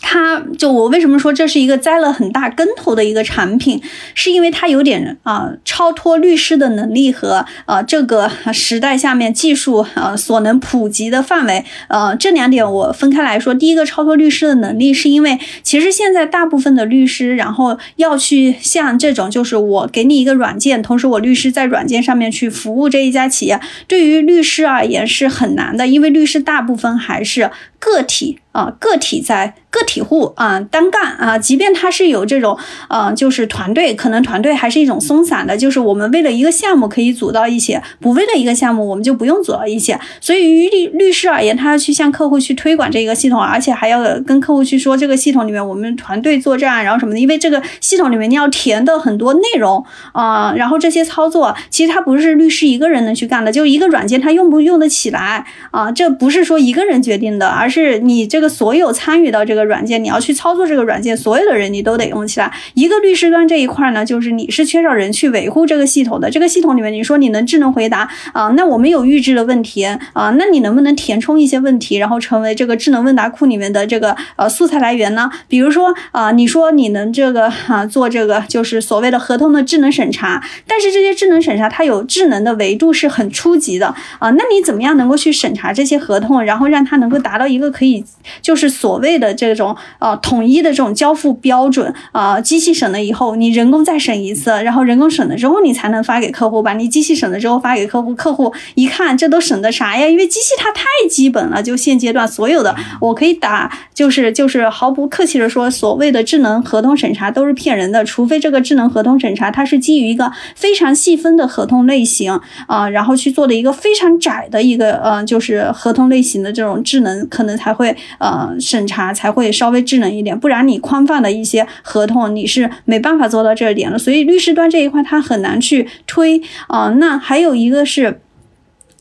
[0.00, 3.82] 它就我为什么说这是一个栽了很大跟头的一个产品，
[4.14, 13.54] 是因为它有点啊、超脱律师的能力和呃这个时代下面技术呃所能普及的范围，呃这两点我分开来说。
[13.54, 39.94] 第一个超脱律师的能力，是因为其实现在大部分的律师，然后要去像这种就是我给你一个软件，同时我律师在软件上面去服务这一家企业，对于律师而言是很难的，因为律师大部分还是个体啊、个体在个体户啊、单干啊，即便他是有这种呃，就是团队，可能团队还是一种松散的，就是我们为了一个项目可以组到一起，不为了一个项目我们就不用组到一起。
[40.20, 62.52] 所以于律律师而言，他要去向客户去推广这个系统，而且还要跟客户去说这个系统里面我们团队作战，然后什么的，因为这个系统里面你要填的很多内容啊、然后这些操作其实它不是律师一个人能去干的，就一个软件它用不用得起来啊、这不是说一个人决定的，而是你这个所有参与到这个软件，你要去操作这个软件，所有的人你都得用起来。
[62.74, 66.30] 一个律师端这一块呢，就是你是缺少人去维护这个系统的。
[66.30, 75.30] 这个系统里面，你说你能智能回答啊、那我们有预知的问题啊、那你能不能填充一些问题，然后成为这个智能问答库里面的这个呃素材来源呢？
[75.48, 88.04] 比如说啊、你说你能这个啊、做这个就是所谓的合同的智能审查，但是这些智能审查它有智能的维度是很初级的啊、那你怎么样能够去审查这些合同，然后让它能够达到一个可以
[88.40, 96.72] 就是所谓的这种呃统一的这种交付标准啊、机器审了以后，你人工再审一次，然后人工审了之后你才能发给客户吧？
[96.74, 100.06] 你机器审了之后发给客户，客户一看这都审的啥呀？
[100.06, 128.20] 因为机器它太基本了，就现阶段所有的我可以打就是就是毫不客气的说，所谓的智能合同审查都是骗人的，除非这个智能合同审查它是基于一个非常细分的合同类型啊、然后去做的一个非常窄的一个呃就是合同类型的这种智能，可能才会呃审查才会稍微智能一点，不然你宽泛的一些合同你是没办法做到这一点的，所以律师端这一块它很难去推啊、那还有一个是。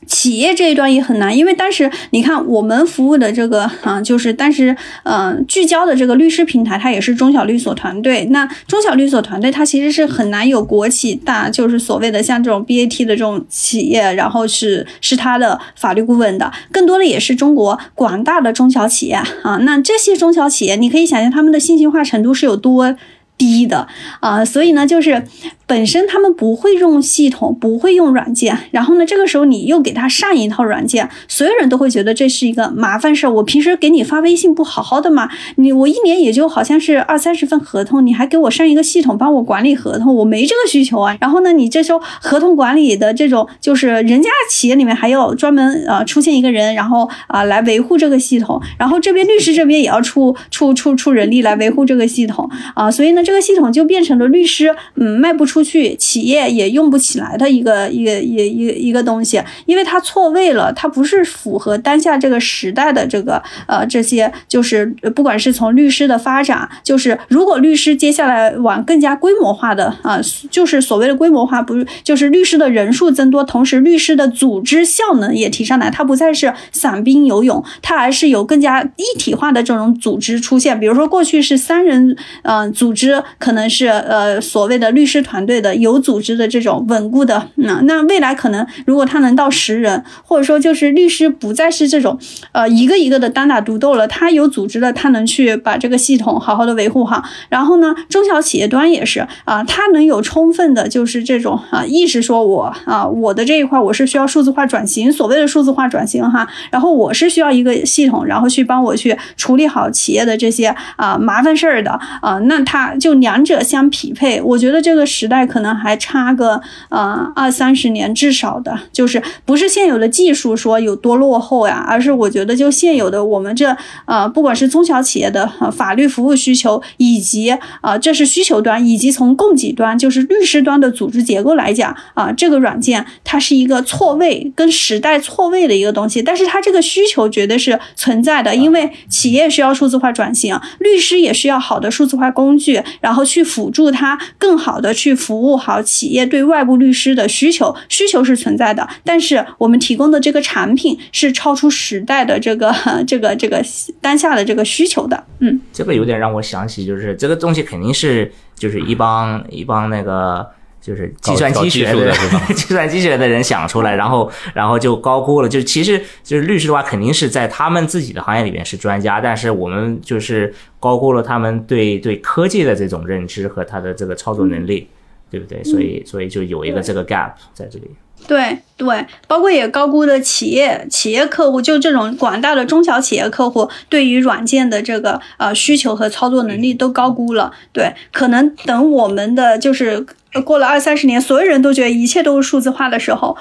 [0.07, 8.25] 企业这一端也很难，因为当时你看我们服务的这个啊，就是当时嗯、聚焦的这个律师平台，它也是中小律所团队。
[8.31, 19.57] 那中小律所团队它其实是很难有国企大，就是所谓的像这种 BAT 的这种企业，然后是是它的法律顾问的，更多的也是中国广大的中小企业啊。
[19.57, 22.95] 那这些中小企业，你可以想象他们的信息化程度是有多。
[23.37, 23.87] 低的
[24.19, 25.23] 啊，所以呢，就是
[25.67, 33.31] 本身他们不会用系统，不会用软件，然后呢，这个时候你又给他上一套软件，所有人都会觉得这是一个麻烦事儿。
[33.31, 35.29] 我平时给你发微信不好好的吗？
[35.57, 41.15] 你我一年也就好像是二三十份合同，你还给我上一个系统帮我管理合同，我没这个需求啊。
[41.19, 53.21] 然后呢，你这时候合同管理的这种，就是人家企业里面还要专门呃出现一个人，然后啊来维护这个系统，然后这边律师这边也要出出出出人力来维护这个系统啊，所以呢。
[53.27, 83.16] 这个系统就变成了律师嗯卖不出去，企业也用不起来的一个一个一一一个东西，因为它错位了，它不是符合当下这个时代的这个呃这些，就是不管是从律师的发展，就是如果律师接下来往更加规模化的啊，就是所谓的规模化，不是就是律师的人数增多，同时律师的组织效能也提上来，它不再是散兵游勇，它还是有更加一体化的这种组织出现，比如说过去是三人嗯组织。
[83.37, 92.17] 可能是呃所谓的律师团队的有组织的这种稳固的，那那未来可能如果他能到十人，或者说就是律师不再是这种
[92.51, 97.23] 呃一个一个的单打独斗了，他有组织的，他能去把这个系统好好的维护好。
[97.49, 111.91] 然后呢，中小企业端也是啊，他能有充分的就是这种啊意识，说我啊我的这一块我是需要数字化转型，所谓的数字化转型哈，然后我是需要一个系统，然后去帮我去处理好企业的这些啊麻烦事儿的
[112.21, 113.06] 啊，那他就。
[113.07, 127.49] 就两者相匹配，我觉得这个时代可能还差个呃二三十年，至少的，就是不是现有的技术说有多落后呀，而是我觉得就现有的我们这呃不管是中小企业的法律服务需求，以及
[127.79, 142.83] 啊这是需求端，以及从供给端就是律师端的组织结构来讲啊，这个软件它是一个错位跟时代错位的一个东西，但是它这个需求绝对是存在的，因为企业需要数字化转型，律师也需要好的数字化工具。
[143.01, 152.73] 然后去辅助他更好的去服务好企业对外部律师的需求，需求是存在的，但是我们提供的这个产品是超出时代的这个
[153.07, 153.63] 这个这个
[154.01, 155.23] 当下的这个需求的。
[155.39, 160.47] 嗯，这个有点让我想起，就是这个东西肯定是就是一帮一帮那个。
[160.87, 162.13] 就是计算机学的，
[162.55, 165.49] 计算机学的人想出来，然后，然后就高估了。
[165.49, 174.87] 就其实，就是律师的话，肯定是在他们自己的行业里面是专家，但是我们就是高估了他们对对科技的这种认知和他的这个操作能力，
[175.29, 175.61] 对不对？
[175.65, 177.91] 所以，所以就有一个这个 gap 在这里。
[178.27, 187.53] 对对，包括也高估了企业企业客户，就这种广大的中小企业客户对于软件的这个呃需求和操作能力都高估了。
[187.71, 190.03] 对，可能等我们的就是
[190.41, 193.37] 过了二三十年，所有人都觉得一切都是数字化的时候，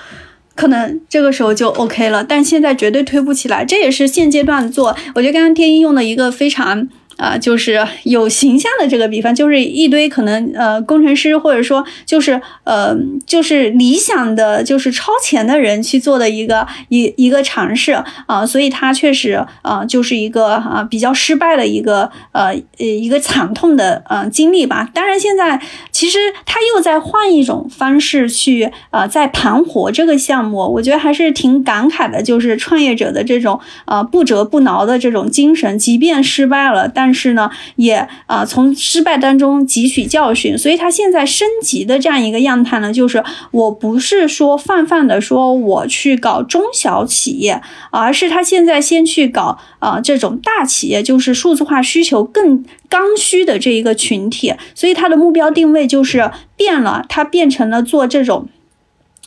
[0.55, 2.24] 可能这个时候就 OK 了。
[2.24, 4.97] 但现在绝对推不起来，这也是现阶段做。
[5.14, 6.88] 我觉得刚刚天一用的一个非常。
[7.18, 12.94] 啊，就是有形象的这个比方，就是一堆可能呃工程师，或者说就是呃
[13.26, 17.92] 就是理想的就是超前的人去做的一个一一个尝试
[18.26, 24.86] 啊，所以他确实啊就是一个啊比较失败的一个呃呃一个惨痛的呃经历吧。
[24.92, 25.59] 当然现在
[25.97, 58.49] 其实他又在换一种方式去呃在盘活这个项目，我觉得还是挺感慨的，就是创业者的这种呃不折不挠的这种精神，即便失败了，但是呢，也啊从失败当中汲取教训，所以他现在升级的这样一个样态呢，就是我不是说泛泛的说我去搞中小企业，而是他现在先去搞啊这种大企业，就是数字化需求更刚需的这一个群体，所以他的目标定位就是变了，他变成了做这种。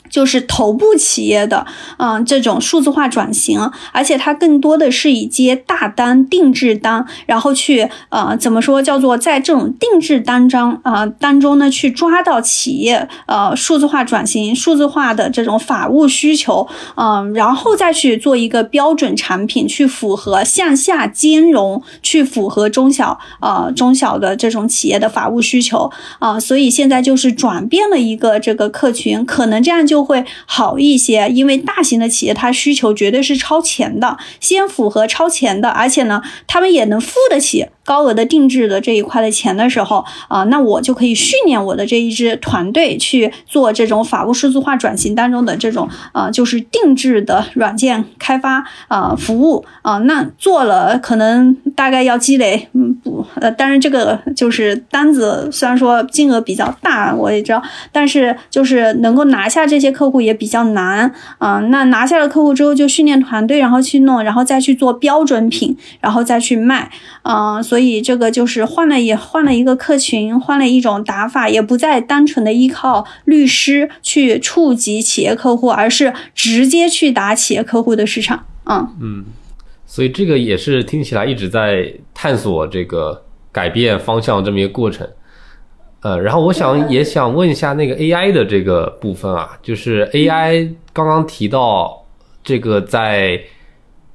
[0.09, 1.65] 就是头部企业的，
[1.97, 3.59] 嗯，这种数字化转型，
[3.91, 29.98] 而且它更多的是以接大单、定制单，然后去，呃，怎么说，叫做在这种定制单张啊当中呢，去抓到企业，呃，数字化转型、数字化的这种法务需求，嗯，然后再去做一个标准产品，去符合向下兼容，去符合中小，呃，中小的这种企业的法务需求，啊，所以现在就是转变了一个这个客群，可能这样就。
[29.99, 37.65] 就会好一些，因为大型的企业它需求绝对是超前的，先符合超前的，而且呢，他们也能付得起。
[37.89, 49.97] 高额的定制的这一块的钱的时候啊，那我就可以训练我的这一支团队去做这种法务数字化转型当中的这种啊，就是定制的软件开发啊服务啊。
[49.97, 61.57] 那做了可能大概要积累，嗯不呃，当然这个就是单子虽然说金额比较大，我也知道，但是就是能够拿下这些客户也比较难啊。
[61.71, 66.91] 那拿下了客户之后，就训练团队，然后去弄，然后再去做标准品，然后再去卖
[67.23, 67.59] 啊。
[67.59, 67.78] 所以。
[67.79, 78.45] 以这个就是换了也换了一个客群，换了一种打法，也不再单纯的依靠律师去触及企业客户，而是直接去打企业客户的市场。
[78.65, 79.25] 嗯嗯，
[79.87, 85.07] 所以这个也是听起来一直在探索这个改变方向这么一个过程。
[86.01, 92.05] 呃，然后我想也想问一下那个 AI 的这个部分啊，就是 AI 刚刚提到
[92.41, 93.41] 这个在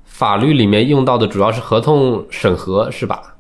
[0.05, 3.34] 法律里面用到的主要是合同审核是吧？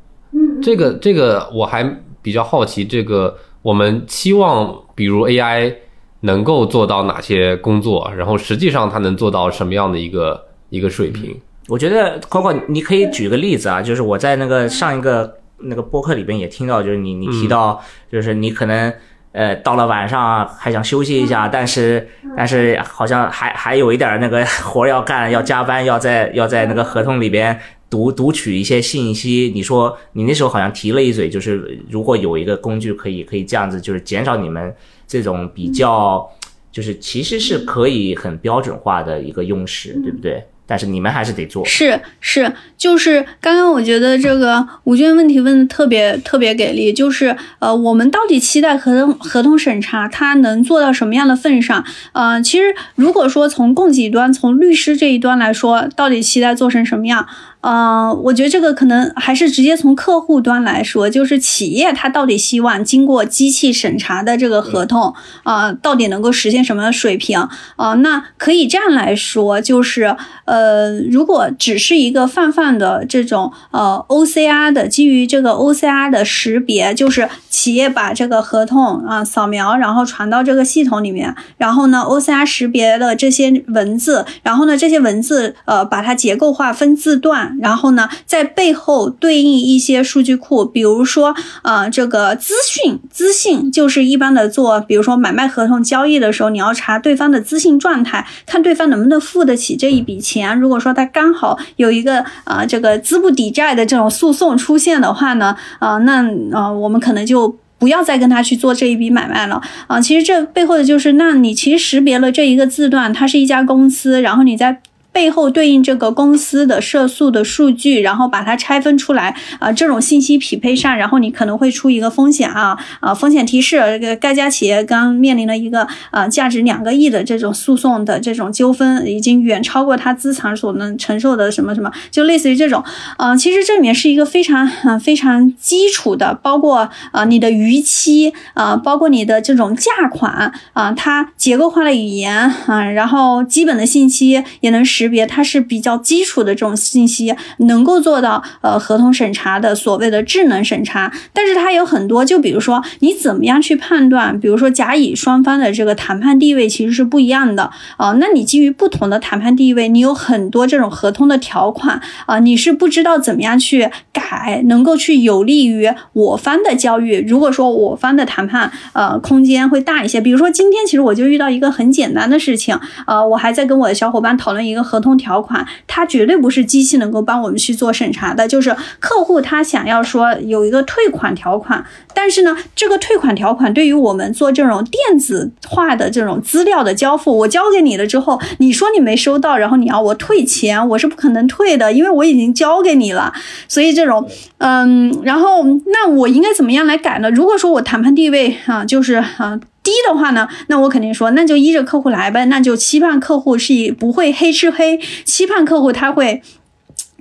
[0.64, 1.84] 嗯，这个这个我还
[2.22, 5.74] 比较好奇，这个我们期望比如 AI
[6.20, 11.38] 能够做到哪些工作，然后实际上它能做到什么样的一个一个水平？
[11.68, 15.38] 我觉得 Coco 你可以举个例子啊，就是我在那个上一个。
[15.66, 18.92] 那个播客里边也听到，就是你你提到，就是你可能
[19.32, 22.06] 呃到了晚上还想休息一下，但是
[22.36, 27.58] 但是好像还还有一点那个活要干，要加班，要在要在那个合同里边
[27.94, 29.52] 读读取一些信息。
[29.54, 34.74] 你说你那时候好像提了一嘴，就是如果有一个工具可以可以这样子，就是减少你们
[35.06, 36.28] 这种比较，
[36.72, 40.42] 就是其实是可以很标准化的一个用时，对不对？
[40.66, 51.84] 但是你们还是得做，是是，就是刚刚我觉得这个吴娟问题问的特别特别给力，就是呃，我们到底期待合同合同审查它能做到什么样的份上？
[52.14, 57.26] 呃，其实如果说从供给端，从律师这一端来说，到底期待做成什么样？
[57.64, 67.94] 呃，我觉得这个可能还是直接从客户端来说，就是企业它到底希望经过机器审查的这个合同啊，到底能够实现什么样的水平啊？
[67.94, 87.56] 那可以这样来说，就是呃，如果只是一个泛泛的这种呃 OCR 的基于这个 OCR 的识别，就是企业把这个合同啊扫描，然后传到这个系统里面，然后呢 OCR 识别了这些文字，然后呢这些文字呃把它结构化分字段。
[87.60, 100.58] 然后呢，在背后对应一些数据库，比如说，呃，这个资讯资信就是一般的做，比如说买卖合同交易的时候，你要查对方的资信状态，看对方能不能付得起这一笔钱。
[100.58, 107.43] 如果说他刚好有一个啊这个资不抵债的这种诉讼出现的话呢，啊，那啊我们可能就
[107.84, 110.00] 不要再跟他去做这一笔买卖了啊。
[110.00, 114.80] 其实这背后的就是，那你其实识别了这一个字段，它是一家公司，然后你在。
[115.14, 132.82] 背后对应这个公司的涉诉的数据，然后把它拆分出来啊，这种信息匹配上，然后你可能会出一个风险啊啊风险提示，这个该家企业刚面临了一个啊价值两个亿的这种诉讼的这种纠纷，已经远超过它资产所能承受的什么什么，就类似于这种，
[133.16, 142.36] 啊，其实这里面是一个非常啊非常基础的，包括啊你的逾期啊，包括你的这种价款啊，它结构化的语言
[142.66, 145.03] 啊，然后基本的信息也能使。
[145.04, 167.16] 识别它是比较基础的这种信息，能够做到呃合同审查的所谓的智能审查，但是它有很多，就比如说你怎么样去判断，比如说甲乙双方的这个谈判地位其实是不一样的啊，那你基于不同的谈判地位，你有很多这种合同的条款啊，你是不知道怎么样去改，能够去有利于我方的交易。
[167.26, 174.84] 如果说我方的谈判呃空间会大一些，比如说今天其实我就遇到一个很简单的事情，呃，我还在跟我的小伙伴讨论一个。
[174.94, 178.46] 合同条款，它绝对不是机器能够帮我们去做审查的。
[178.46, 181.84] 就是客户他想要说有一个退款条款，
[182.14, 193.32] 但是呢，这个退款条款对于我们做这种电子化的这种资料的交付，我交给你了之后，你说你没收到，然后你要我退钱，我是不可能退的，因为我已经交给你了。
[193.66, 194.28] 所以这种，
[194.58, 197.28] 嗯，然后那我应该怎么样来改呢？
[197.30, 199.58] 如果说我谈判地位啊，就是啊。
[199.84, 206.42] 低的话呢，那我肯定说，那就依着客户来呗，那就期盼客户是以不会黑吃黑，期盼客户他会。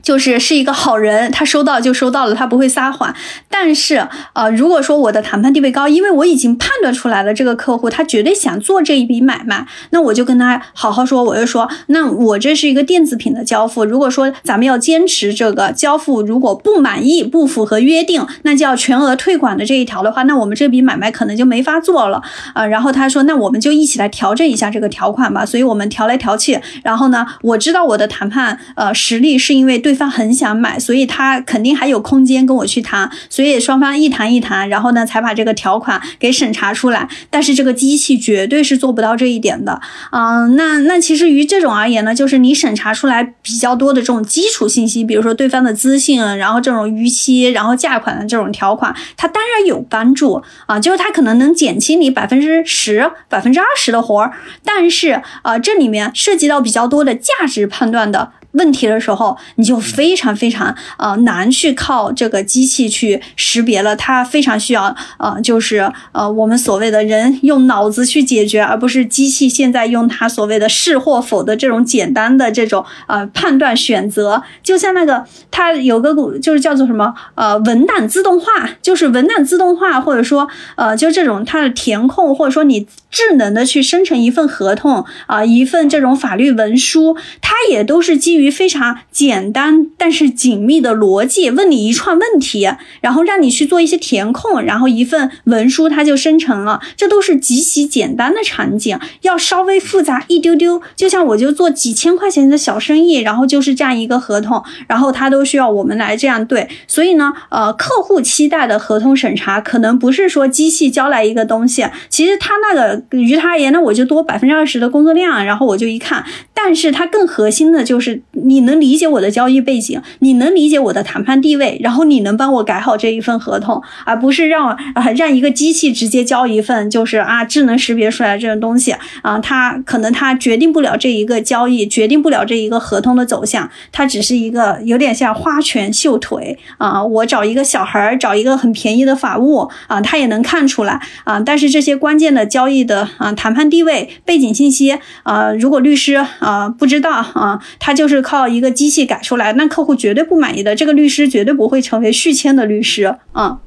[0.04, 3.16] 就是是一个好人，他收到就收到了，他不会撒谎。
[3.50, 22.22] 但是，呃，如果说我的谈判地位高，因为我已经判断出来了，这个客户他绝对想做这一笔买卖，那我就跟他好好说，我就说，那我这是一个电子品的交付，如果说咱们要坚持这个交付，如果不满意、不符合约定，那就要全额退款的这一条的话，那我们这笔买卖可能就没法做了
[22.54, 22.66] 啊。
[22.66, 25.46] 然后他说，那我们就一起来调整一下这个条款吧。
[25.46, 29.93] 所以我们调来调去，然后呢，我知道我的谈判呃实力是因为对。
[29.94, 37.08] 对方很想买，所以他肯定还有空间跟我去谈，所以双方一谈一谈，然后呢才把这个条款给审查出来。
[37.30, 39.80] 但是这个机器绝对是做不到这一点的，
[40.12, 54.34] 嗯，那那其实于这种而言呢，就是你审查出来比较多的这种基础信息，比如说对方的资信，然后这种逾期，然后价款的这种条款，它当然有帮助啊，就是它可能能减轻你百分之十、百分之二十的活儿，
[54.66, 58.32] 但是啊，这里面涉及到比较多的价值判断的。
[58.54, 74.44] 问题的时候，你就非常非常呃难去靠这个机器去识别了，它非常需要呃就是呃我们所谓的人用脑子去解决，而不是机器现在用它所谓的是或否的这种简单的这种呃判断选择。
[74.62, 88.43] 就像那个它有个就是叫做什么呃文档自动化，就是文档自动化，或者说呃就这种它的填空，或者说你智能的去生成一份合同啊一份这种法律文书，它也都是基于。
[88.44, 92.70] 于非常简单但是紧密的逻辑，问你一串问题，
[93.02, 96.82] 然后让你去做一些填空，然后一份文书它就生成了。
[96.98, 100.82] 这都是极其简单的场景，要稍微复杂一丢丢。
[100.96, 106.68] 就像我就做几千块钱的小生意，然后就是这样一个合同，然后它都需要我们来这样对。
[106.88, 118.22] 所以呢，呃，客户期待的合同审查可能不是说机器交来一个东西，其实他那个于他而言，那我就多百分之二十的工作量，然后我就一看，但是它更核心的就是。
[118.34, 148.23] 你能理解我的交易背景，你能理解我的谈判地位，然后你能帮我改好这一份合同，而不是让啊让一个机器直接交一份，就是啊智能识别出来这种东西啊，它可能它决定不了这一个交易，决定不了这一个合同的走向，它只是一个有点像花拳绣腿啊，我找一个小孩儿，找一个很便宜的法务啊，他也能看出来啊，但是这些关键的交易的啊谈判地位、背景信息啊，如果律师啊不知道啊，他就是。
[148.24, 150.76] 靠一个机器改出来，那客户绝对不满意的。
[150.76, 153.16] 这个律师绝对不会成为续签的律师。
[153.34, 153.60] 嗯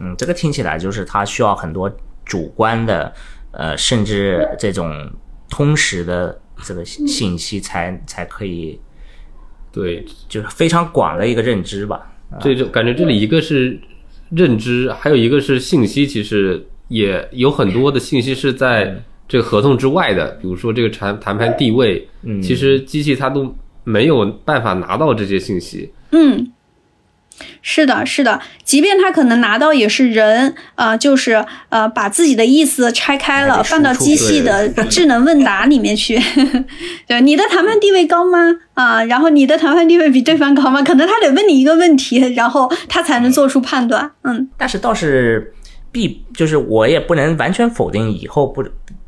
[0.00, 1.88] 嗯，这个听起来就是他需要很多
[2.24, 3.12] 主观的，
[3.52, 4.90] 呃，甚至这种
[5.48, 8.80] 通识的这个信息才才可以。
[9.70, 12.10] 对，就是非常广的一个认知吧。
[12.40, 13.78] 这，就感觉这里一个是
[14.30, 23.54] 认知，还有一个是信息，其实也有很多的信息是在这个合同之外的，比如说这个谈谈判地位，嗯，其实机器它都。
[23.84, 25.92] 没有办法拿到这些信息。
[26.10, 26.52] 嗯，
[27.60, 36.18] 是的，是的，即便他可能拿到，也是人啊，就是呃，把自己的意思拆开了，放到机器的智能问答里面去。
[37.08, 38.38] 对，你的谈判地位高吗？
[38.74, 40.82] 啊，然后你的谈判地位比对方高吗？
[40.82, 44.10] 可能他得问你一个问题，然后他才能做出判断。
[44.22, 45.52] 嗯，但是倒是
[45.90, 48.64] 必，就是我也不能完全否定以后不。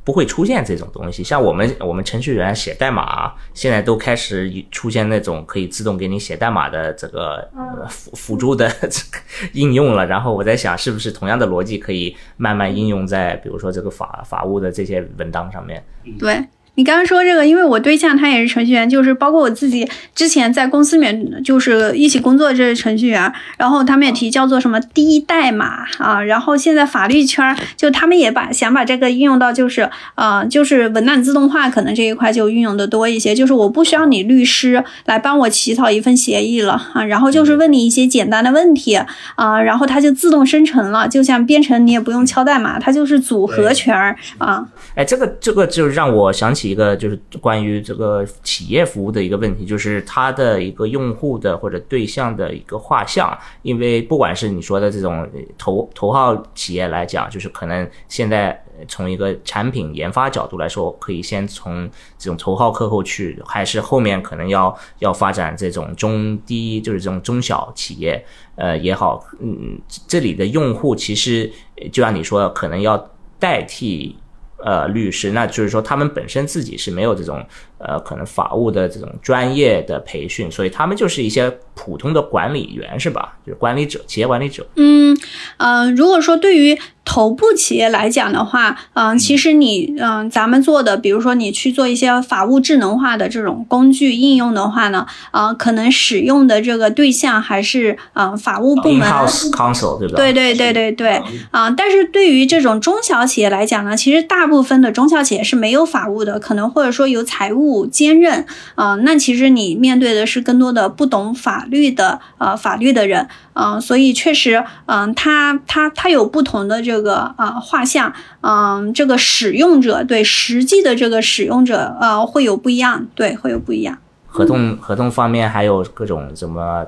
[0.06, 7.46] 不会出现这种东西，像我们我们程序员写代码，现在都开始出现那种可以自动给你写代码的这个
[7.88, 9.18] 辅辅助的这 个
[9.52, 10.06] 应用了。
[10.06, 15.84] 然后我在想，是不是同样的逻辑可以慢慢应用在比如说这个法法务的这些文档上面？
[16.20, 16.38] 对。
[16.76, 38.94] 你刚刚说这个，因为我对象他也是程序员，就是包括我自己之前在公司里面就是一起工作的这些程序员，然后他们也提叫做什么低代码啊，然后现在法律圈就他们也把想把这个运用到就是呃就是文档自动化可能这一块就运用的多一些，就是我不需要你律师来帮我起草一份协议了啊，然后就是问你一些简单的问题
[39.36, 43.96] 啊，然后它就自动生成了，就像编程你也不用敲代码，它就是组合拳
[44.36, 44.66] 啊。
[44.94, 46.65] 哎，这个这个就让我想起。
[46.66, 61.88] 一个就是关于这个企业服务的一个问题，就是它的一个用户的或者对象的一个画像，因为不管是你说的这种头头号企业来讲，就是可能现在从一个产品研发角度来说，可以先从
[62.18, 68.24] 这种头号客户去，还是后面可能要要发展这种中低，就是这种中小企业，
[68.56, 71.50] 呃也好，嗯，这里的用户其实
[71.90, 74.16] 就像你说，可能要代替。
[74.58, 77.46] 呃，律师，那就是说他们本身自己是没有这种
[77.78, 83.36] 呃，可能法务的这种专业的培训，所以他们就是一些普通的管理员，是吧？
[83.44, 84.66] 就是管理者，企业管理者。
[84.76, 85.16] 嗯，
[85.58, 86.78] 呃，如果说对于。
[87.08, 100.16] 头部企业来讲的话，嗯，其实你，嗯，咱们做的，比如说你去做一些法务智能化的这种工具应用的话呢，啊，可能使用的这个对象还是啊法务部门，counsel 对吧？
[100.16, 101.22] 对对对对对，
[101.52, 108.46] 啊，但是对于这种中小企业来讲呢，其实大部分的中小企业是没有法务的，可能或者说有财务不兼任，
[108.76, 113.26] 啊，那其实你面对的是更多的不懂法律的，呃，法律的人。
[113.54, 118.12] 嗯，所以确实，嗯，他他他有不同的这个啊画像，
[118.42, 123.98] 嗯，这个使用者对实际的这个使用者，呃，会有不一样，对，会有不一样。
[124.28, 126.86] 合同合同方面还有各种什么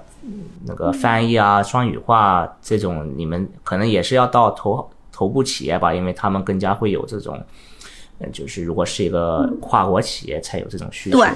[0.67, 7.43] 那个翻译啊、双语化这种，你们可能也是要到头头部企业吧，因为他们更加会有这种，
[8.33, 11.19] 就是如果是一个跨国企业才有这种需求。
[11.19, 11.29] 对。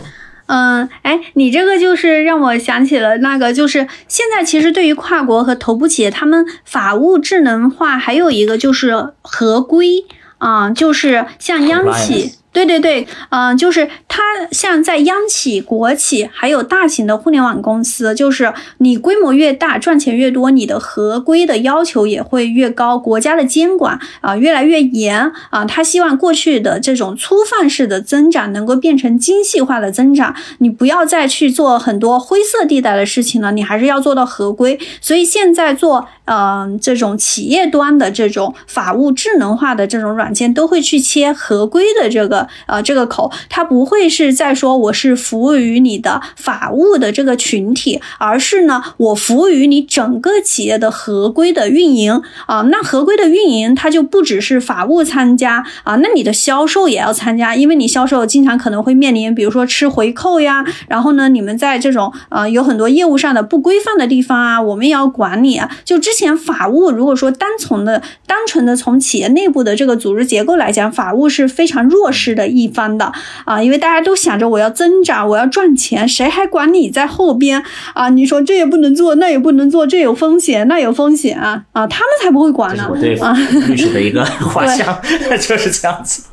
[0.46, 10.04] 嗯，哎，你这个就是让我想起了那个，就是现在其实对于跨国和头部企业，他们法务智能化还有一个就是合规
[10.38, 12.34] 啊，就是像央企。
[12.52, 34.78] 对对对，嗯、就是它像在央企、国企，还有大型的互联网公司，就是你规模越大，赚钱越多，你的合规的要求也会越高，国家的监管啊、越来越严啊、他希望过去的这种粗放式的增长能够变成精细化的增长，你不要再去做很多灰色地带的事情了，你还是要做到合规。
[35.00, 65.70] 所以现在做呃这种企业端的这种法务智能化的这种软件，都会去切合规的这个呃这个口，它不会是在说我是服务于你的法务的这个群体，而是呢我服务于你整个企业的合规的运营啊、那合规的运营，它就不只是法务参加啊、那你的销售也要参加，因为你销售经常可能会面临，比如说吃回扣呀，然后呢，你们在这种呃有很多业务上的不规范的地方啊，我们也要管理啊。
[65.84, 73.12] 就之前法务如果说单从的单纯的从企业内部的这个组织结构来讲，法务是非常弱势的一方的
[73.44, 77.62] 啊，因为大家都想着我要增长，我要赚钱，谁还管你在后边
[77.94, 78.08] 啊？
[78.10, 82.90] 你说这也不能做，那也不能做，这有风险，那有风险啊啊，他们才不会管呢
[83.20, 83.32] 啊。
[83.68, 85.00] 律师的一个 画像，
[85.40, 86.22] 就是这样子。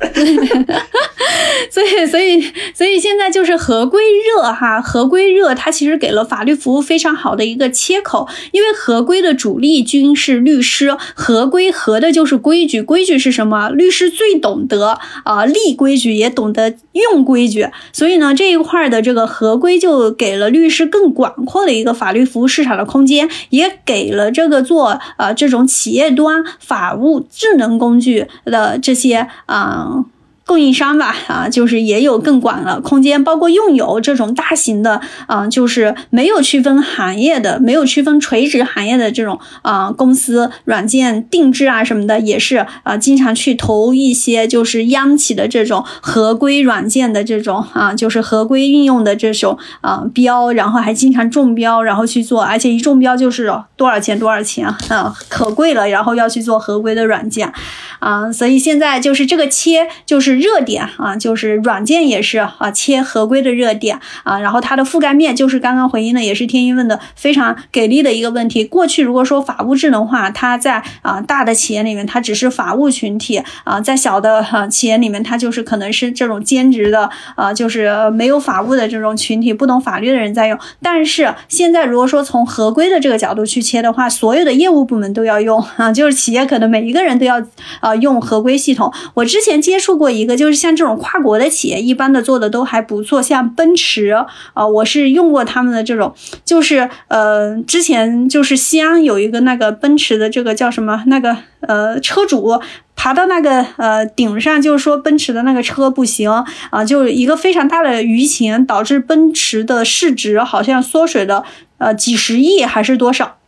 [1.70, 2.42] 所以，所以，
[2.74, 13.68] 所以现在就是合规热哈，合规热，它其实给了法律服务非常好的一个切口，因为合规的主力军是律师，合规合的就是规矩，规矩是什么？
[13.70, 17.49] 律师最懂得啊、立规矩，也懂得用规矩，
[17.92, 30.04] 所以呢，这一块的这个合规就给了律师更广阔的一个法律服务市场的空间，也给了这个做呃这种企业端法务智能工具的这些啊。
[30.50, 57.52] 供应商吧，啊，就是也有更广的空间，包括用友这种大型的，啊，就是没有区分行业的、没有区分垂直行业的这种啊公司，软件定制啊什么的，也是啊，经常去投一些就是央企的这种合规软件的这种啊，就是合规运用的这种啊标，然后还经常中标，然后去做，而且一中标就是多少钱多少钱啊，可贵了，然后要去做合规的软件。
[58.00, 68.64] 啊，所以现在就是这个切就是热点啊，就是软件也是啊切合规的热点啊，然后它的覆盖面就是刚刚回应的也是天一问的非常给力的一个问题。
[68.64, 80.58] 过去如果说法务智能化，它在啊大的企业里面它只是法务群体啊，在小的哈、企业里面它就是可能是这种兼职的啊，就是没有法务的这种群体，不懂法律的人在用。
[80.80, 87.42] 但是现在如果说从合规的这个角度去切的话，所有的业务部门都要用啊，就是企业可能每一个人都要
[87.80, 88.92] 啊用合规系统。
[89.14, 94.08] 我之前接触过一个，就是像这种跨国的企业，一般的做的都还不错，像奔驰
[94.54, 96.14] 啊，我是用过他们的这种，
[96.44, 102.60] 就是呃，之前就是西安有一个那个奔驰的这个叫什么那个呃车主。
[103.02, 106.30] 爬到那个呃顶上，就是说奔驰的那个车不行
[106.68, 111.42] 啊，就一个非常大的舆情，导致奔驰的市值好像缩水了
[111.78, 113.38] 呃几十亿还是多少。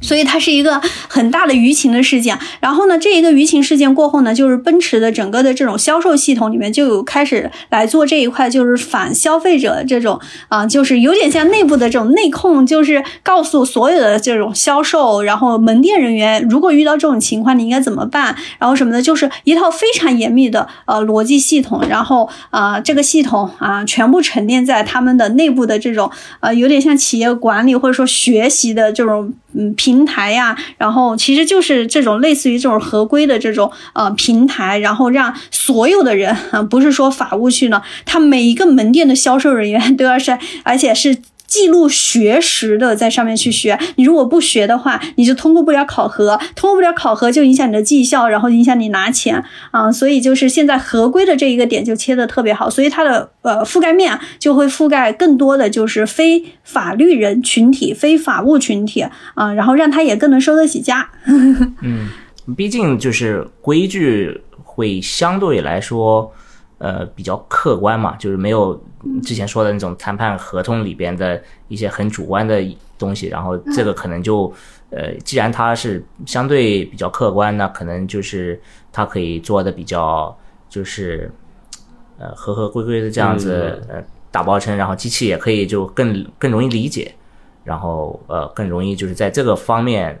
[0.00, 2.38] 所以它是一个很大的舆情的事件。
[2.60, 21.82] 然后呢，这一个舆情事件过后呢，就是奔驰的整个的这种销售系统里面就有开始来做这一块，就是反消费者这种啊、就是有点像内部的这种内控，就是告诉所有的这种销售，然后门店人员，如果遇到这种情况，你应该怎么办，然后什么的，就是一套非常严密的呃逻辑系统。
[21.88, 26.10] 然后啊、这个系统啊、全部沉淀在他们的内部的这种
[26.40, 41.18] 呃，有点像企业管理或者说学习的这种嗯平台呀，然后其实就是这种类似于这种合规的这种呃平台，然后让所有的人啊，不是说法务去呢，他每一个门店的销售人员都要是，而且是。
[41.48, 59.00] 记录学时的在上面去学，你如果不学的话，你就通过不了考核，通过不了考核就影响你的绩效，然后影响你拿钱啊、所以就是现在合规的这一个点就切的特别好，所以它的呃覆盖面就会覆盖更多的就是非法律人群体、非法务群体
[59.34, 61.10] 啊、然后让他也更能收得起家。
[61.82, 62.08] 嗯
[62.56, 66.32] 毕竟就是规矩会相对来说，
[66.78, 68.80] 呃，比较客观嘛，就是没有
[69.22, 72.62] 之前说的那种谈判合同里边的一些很主观的
[72.96, 73.26] 东西。
[73.28, 74.52] 然后这个可能就，
[74.90, 78.60] 呃，既然它是相对比较客观，那可能就是
[78.92, 80.36] 它可以做的比较
[80.68, 81.30] 就是，
[82.18, 87.14] 呃，合合规规的这样子，呃，打包成，然后机器也可以就更更容易理解，
[87.64, 90.20] 然后呃，更容易就是在这个方面。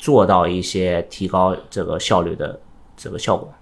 [0.00, 2.56] 做到一些提高这个效率的
[2.96, 3.52] 这个效果。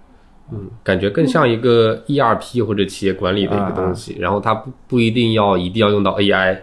[0.83, 6.59] 感觉更像一个 ERP 或者企业管理的一个东西，然后它不不一定要一定要用到 AI，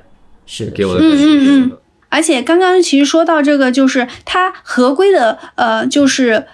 [0.47, 1.81] 是给我的感觉是嗯嗯这个。
[2.09, 6.47] 而且刚刚其实说到这个，就是它合规的，呃，就是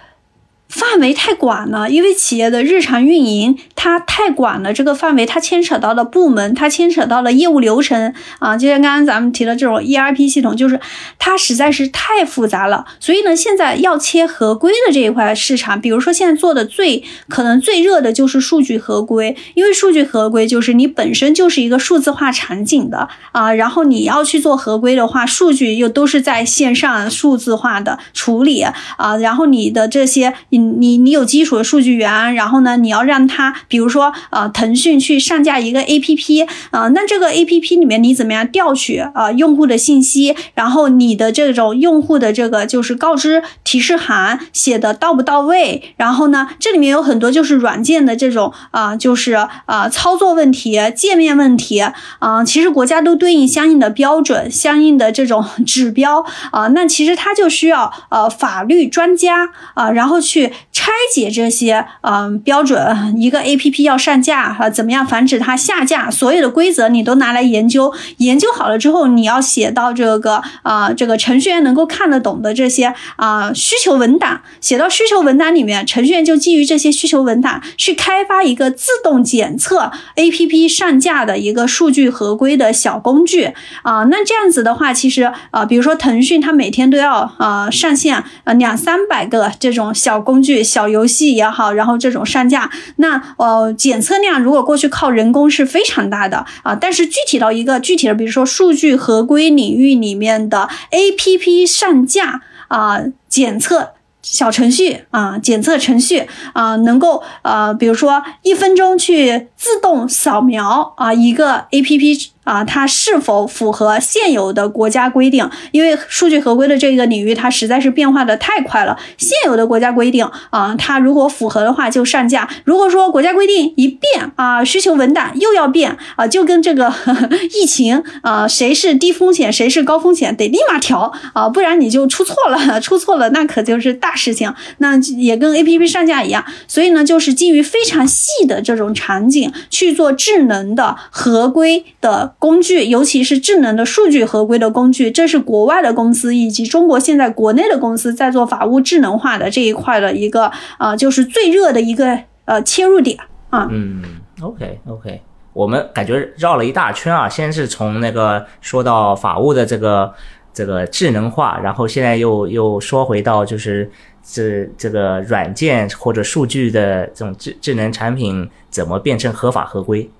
[0.71, 10.79] 范围太广了，因为企业的日常运营它太广了，这个范围它牵扯到了部门，它牵扯到了业务流程啊，就像刚刚咱们提的这种 ERP 系统，就是
[11.19, 12.85] 它实在是太复杂了。
[13.01, 31.01] 所以呢，现在要切合规的这一块市场，比如说现在做的最可能最热的就是数据合规，因为数据合规就是你本身就是一个数字化场景的啊，然后你要去做合规的话，数据又都是在线上数字化的处理啊，然后你的这些你你。
[31.01, 49.33] 你有基础的数据源，然后呢，你要让它，比如说，呃，腾讯去上架一个 A P P，啊，那这个 A P P 里面你怎么样调取啊用户的信息，然后你的这种用户的这个就是告知提示函写的到不到位，然后呢，这里面有很多就是软件的这种啊，就是
[49.65, 51.79] 啊操作问题、界面问题
[52.19, 60.50] 啊，其实国家都对应相应的标准、相应的这种指标啊，那其实它就需要呃法律专家啊，然后去。
[60.71, 66.09] 拆解这些嗯标准，一个 A P P 要上架哈，怎么样防止它下架？
[66.09, 84.03] 所有的规则你都拿来研究，研究好了之后，你要写到这个啊，这个程序员能够看得懂的这些啊需求文档，写到需求文档里面，程序员就基于这些需求文档去开发一个自动检测 A P P 上架的一个数据合规的小工具啊。
[84.05, 90.63] 那这样子的话，其实啊，比如说腾讯它每天都要啊上线呃两三百个这种小工工具。
[90.63, 103.91] 小游戏也好，然后这种上架，那呃检测量如果过去靠人工是非常大的啊，但是具体到一个具体的，比如说数据合规领域里面的 A P P 上架啊检测。
[104.23, 115.49] 小程序啊，检测程序啊，能够呃，比如说一分钟去自动扫描啊一个 A P P 啊，它是否符合现有的国家规定？
[115.71, 118.97] 因为数据合规的这个领域，它实在是变化的太快了。
[119.17, 126.93] 现有的国家规定啊，它如果符合的话就上架；如果说国家规定一变啊，需求文档又要变啊，就跟这个
[127.59, 134.15] 疫情啊，谁是低风险，谁是高风险，得立马调啊，不然你就出错了， 出错了那可就是大。
[134.21, 153.15] 事情那也跟 A P P 上架一样，所以呢，就是基于非常细的这种场景去做智能的合规的工具，尤其是智能的数据合规的工具，这是国外的公司以及中国现在国内的公司在做法务智能化的这一块的一个啊，就是最热的一个呃切入点
[153.51, 153.67] 啊。
[153.69, 154.01] 嗯
[154.41, 155.21] ，OK OK，
[155.53, 160.11] 我们感觉绕了一大圈啊，先是从那个说到法务的这个。
[160.53, 163.89] 这个智能化，然后现在又又说回到就是
[164.21, 170.11] 这这个软件或者数据的这种智智能产品怎么变成合法合规？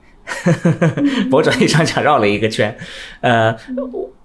[0.44, 2.76] 呵呵呵博主一上讲绕了一个圈。
[3.22, 3.56] 呃，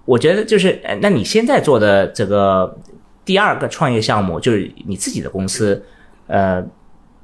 [0.05, 2.77] 我觉得就是，那你现在做的这个
[3.25, 5.83] 第二个创业项目，就是你自己的公司，
[6.27, 6.63] 呃，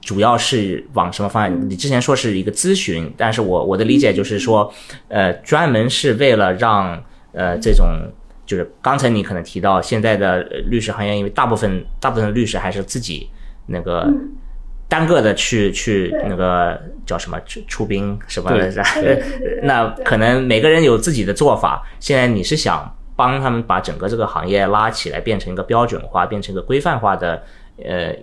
[0.01, 1.69] 主要是往什么方向？
[1.69, 4.73] 你之前说是一个咨询，但是我我的理解就是说，
[5.07, 7.87] 呃，专门是为了让呃这种。
[8.45, 13.29] 就是刚才你可能提到现在的律师行业，因为大部分大部分律师还是自己
[13.67, 14.05] 那个
[14.87, 19.21] 单个的去去那个叫什么出出兵什么的，
[19.63, 21.83] 那可能每个人有自己的做法。
[21.99, 27.43] 现在你是想帮他们把整个这个行业拉起来，变成一个标准化，变成一个规范化的
[27.83, 28.15] 呃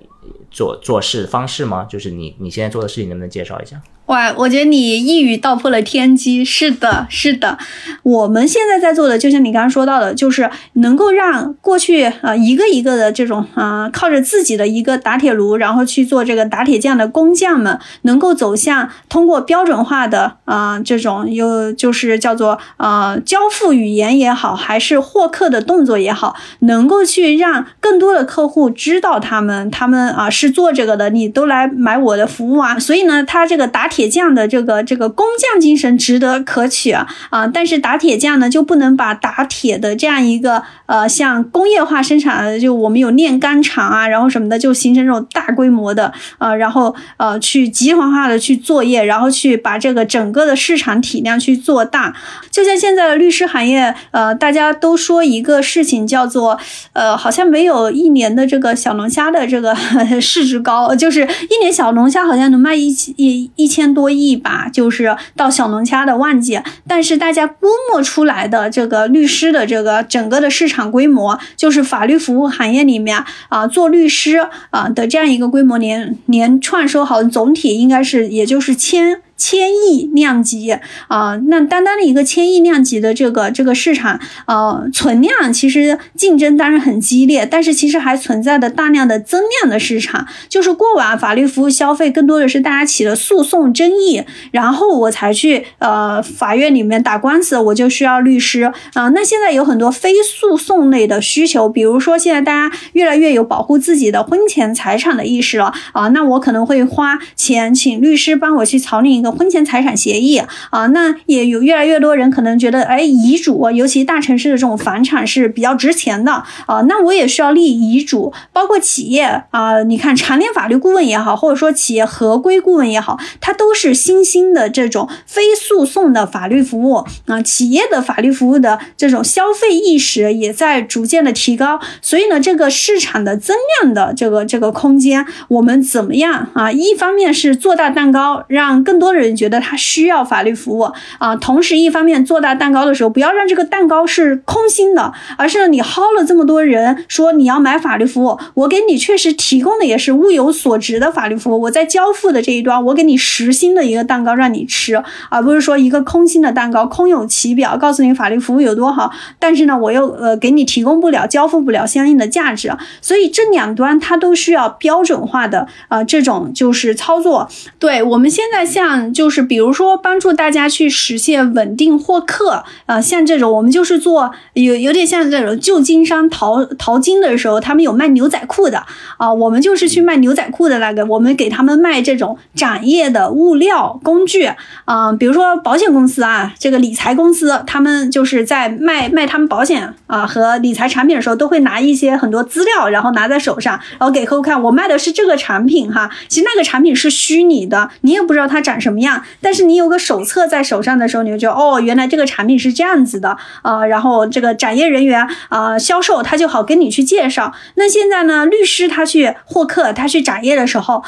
[0.50, 1.86] 做做事方式吗？
[1.88, 3.80] 就是你你现在做的事情能不能介绍一下？
[4.07, 6.44] 哇，我觉得你一语道破了天机。
[6.44, 7.57] 是的，是的，
[8.03, 32.76] 我们现在在做的，就像你刚刚说到的，就是能够让过去啊一个一个的这种啊靠着自己的一个打铁炉，然后去做这个打铁匠的工匠们，能够走向通过标准化的啊这种有就是叫做啊交付语言也好，还是获客的动作也好，能够去让更多的客户知道他们他们啊是做这个的，你都来买我的服务啊。
[32.76, 33.99] 所以呢，他这个打铁。
[34.01, 37.46] 铁匠的这个这个工匠精神值得可取啊啊！
[37.46, 52.16] 但是打铁匠呢就不能把打铁的这样一个呃像工业化生产，就我们有炼钢厂啊，然后什么的，就形成这种大规模的呃，然后呃去集团化的去作业，然后去把这个整个的市场体量去做大。
[52.51, 56.59] 就像现在的律师行业，呃，大家都说一个事情叫做
[56.94, 59.76] 呃，好像没有一年的这个小龙虾的这个
[60.18, 63.79] 市值高，就是一年小龙虾好像能卖一一一千。
[63.80, 79.22] 千多亿吧，就是到小龙虾的旺季，但是大家估摸出来的这个律师的这个整个的市场规模，就是法律服务行业里面啊做律师啊的这样一个规模，年年创收好总体应该是也就是千。
[79.41, 80.70] 千亿量级
[81.09, 99.09] 啊，那单单的一个千亿量级的这个这个市场，呃，存量其实竞争当然很激烈，但是其实还存在的大量的增量的市场，就是过往法律服务消费更多的是大家起了诉讼争议，然后我才去呃法院里面打官司，我就需要律师啊。
[99.09, 110.86] 那现在有很多非诉讼类的需求，比如说现在大家越来越有保护自己的婚前财产的意识了啊，那我可能会花钱请律师帮我去草拟一个婚前财产协议啊。
[110.88, 116.32] 那也有越来越多人可能觉得，哎，遗嘱，尤其大城市的这种房产是比较值钱的
[116.66, 118.32] 啊，那我也需要立遗嘱。
[118.52, 127.42] 包括企业啊，你看常年法律顾问也好，或者说企业合规顾问也好，它都是新兴的这种非诉讼的法律服务啊。
[127.42, 136.70] 企业的法律服务的这种消费意识也在逐渐的提高，所以呢，这个市场的增量的这个这个空间，我们怎么样啊？
[136.70, 167.48] 一方面是做大蛋糕，让更多人人觉得他需要法律服务啊，同时一方面做大蛋糕的时候，不要让这个蛋糕是空心的，而是你薅了这么多人说你要买法律服务，我给你确实提供的也是物有所值的法律服务，我在交付的这一端，我给你实心的一个蛋糕让你吃，而不是说一个空心的蛋糕，空有其表，告诉你法律服务有多好，但是呢，我又呃给你提供不了、交付不了相应的价值，所以这两端它都需要标准化的呃这种就是操作。
[167.78, 178.84] 对我们现在像就是比如说帮助大家去实现稳定获客，呃，像这种我们就是做有有点像这种旧金山淘淘金的时候，他们有卖牛仔裤的
[179.16, 184.50] 啊，我们就是去卖牛仔裤的那个，我们给他们卖这种展业的物料工具
[184.84, 207.55] 啊，比如说保险公司啊，这个理财公司，他们就是在卖卖他们保险啊和理财产品的时候，都会拿一些很多资料，然后拿在手上，然后给客户看，我卖的是这个产品哈，其实那个产品是虚拟的，你也不知道它长什怎么样，但是你有个手册在手上的时候，你就觉得哦，原来这个产品是这样子的啊，然后这个展业人员啊，销售他就好跟你去介绍。
[207.76, 211.05] 那现在呢，律师他去获客，他去展业的时候。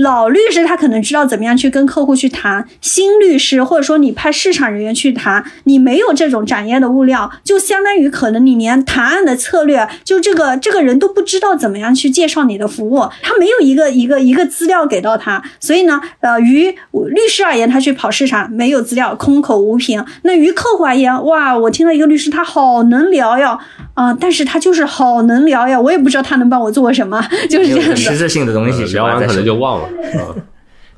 [0.00, 23.58] 老律师他可能知道怎么样去跟客户去谈，新律师或者说你派市场人员去谈，你没有这种展业的物料，就相当于可能你连谈案的策略，就这个这个人都不知道怎么样去介绍你的服务，他没有一个一个一个资料给到他，所以呢，呃，于律师而言，他去跑市场没有资料，空口无凭；那于客户而言，哇，我听到一个律师他好能聊呀，
[23.92, 27.96] 啊，但是他就是好能聊呀，我也不知道他能帮我做什么，就是这样的。
[27.96, 29.89] 实质性的东西，聊完可能就忘了。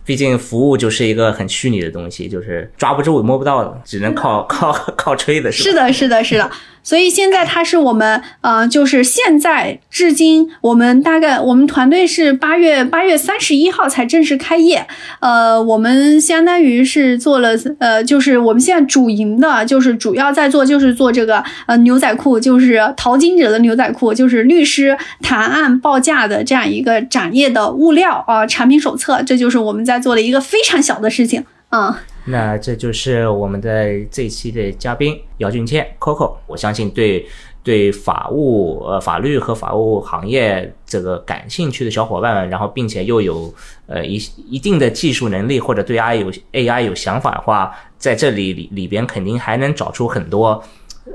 [0.04, 5.52] 毕竟服务就是一个很虚拟的东西，就是抓不住、摸不到的，只能靠靠靠吹的。
[5.52, 6.50] 是的，是的，是的。
[6.82, 14.86] 所以现在它是我们，呃，就是现在至今，我们大概我们团队是八月八月三十一号才正式开业，
[15.20, 32.02] 呃，我们相当于是做了，呃，就是我们现在主营的，就是主要在做就是做这个呃牛仔裤，就是淘金者的牛仔裤，就是律师谈案报价的这样一个展业的物料啊，产品手册，这就是我们在做的一个非常小的事情啊。
[32.24, 37.26] 那这就是我们的这一期的嘉宾姚俊谦 Coco，我相信对
[37.64, 43.52] 对法务呃法律和法务行业这个感兴趣的小伙伴们，然后并且又有
[43.86, 44.14] 呃一
[44.48, 50.62] 一定的技术能力或者对 AI 有 AI 有想法的话，在这里里里边肯定还能找出很多，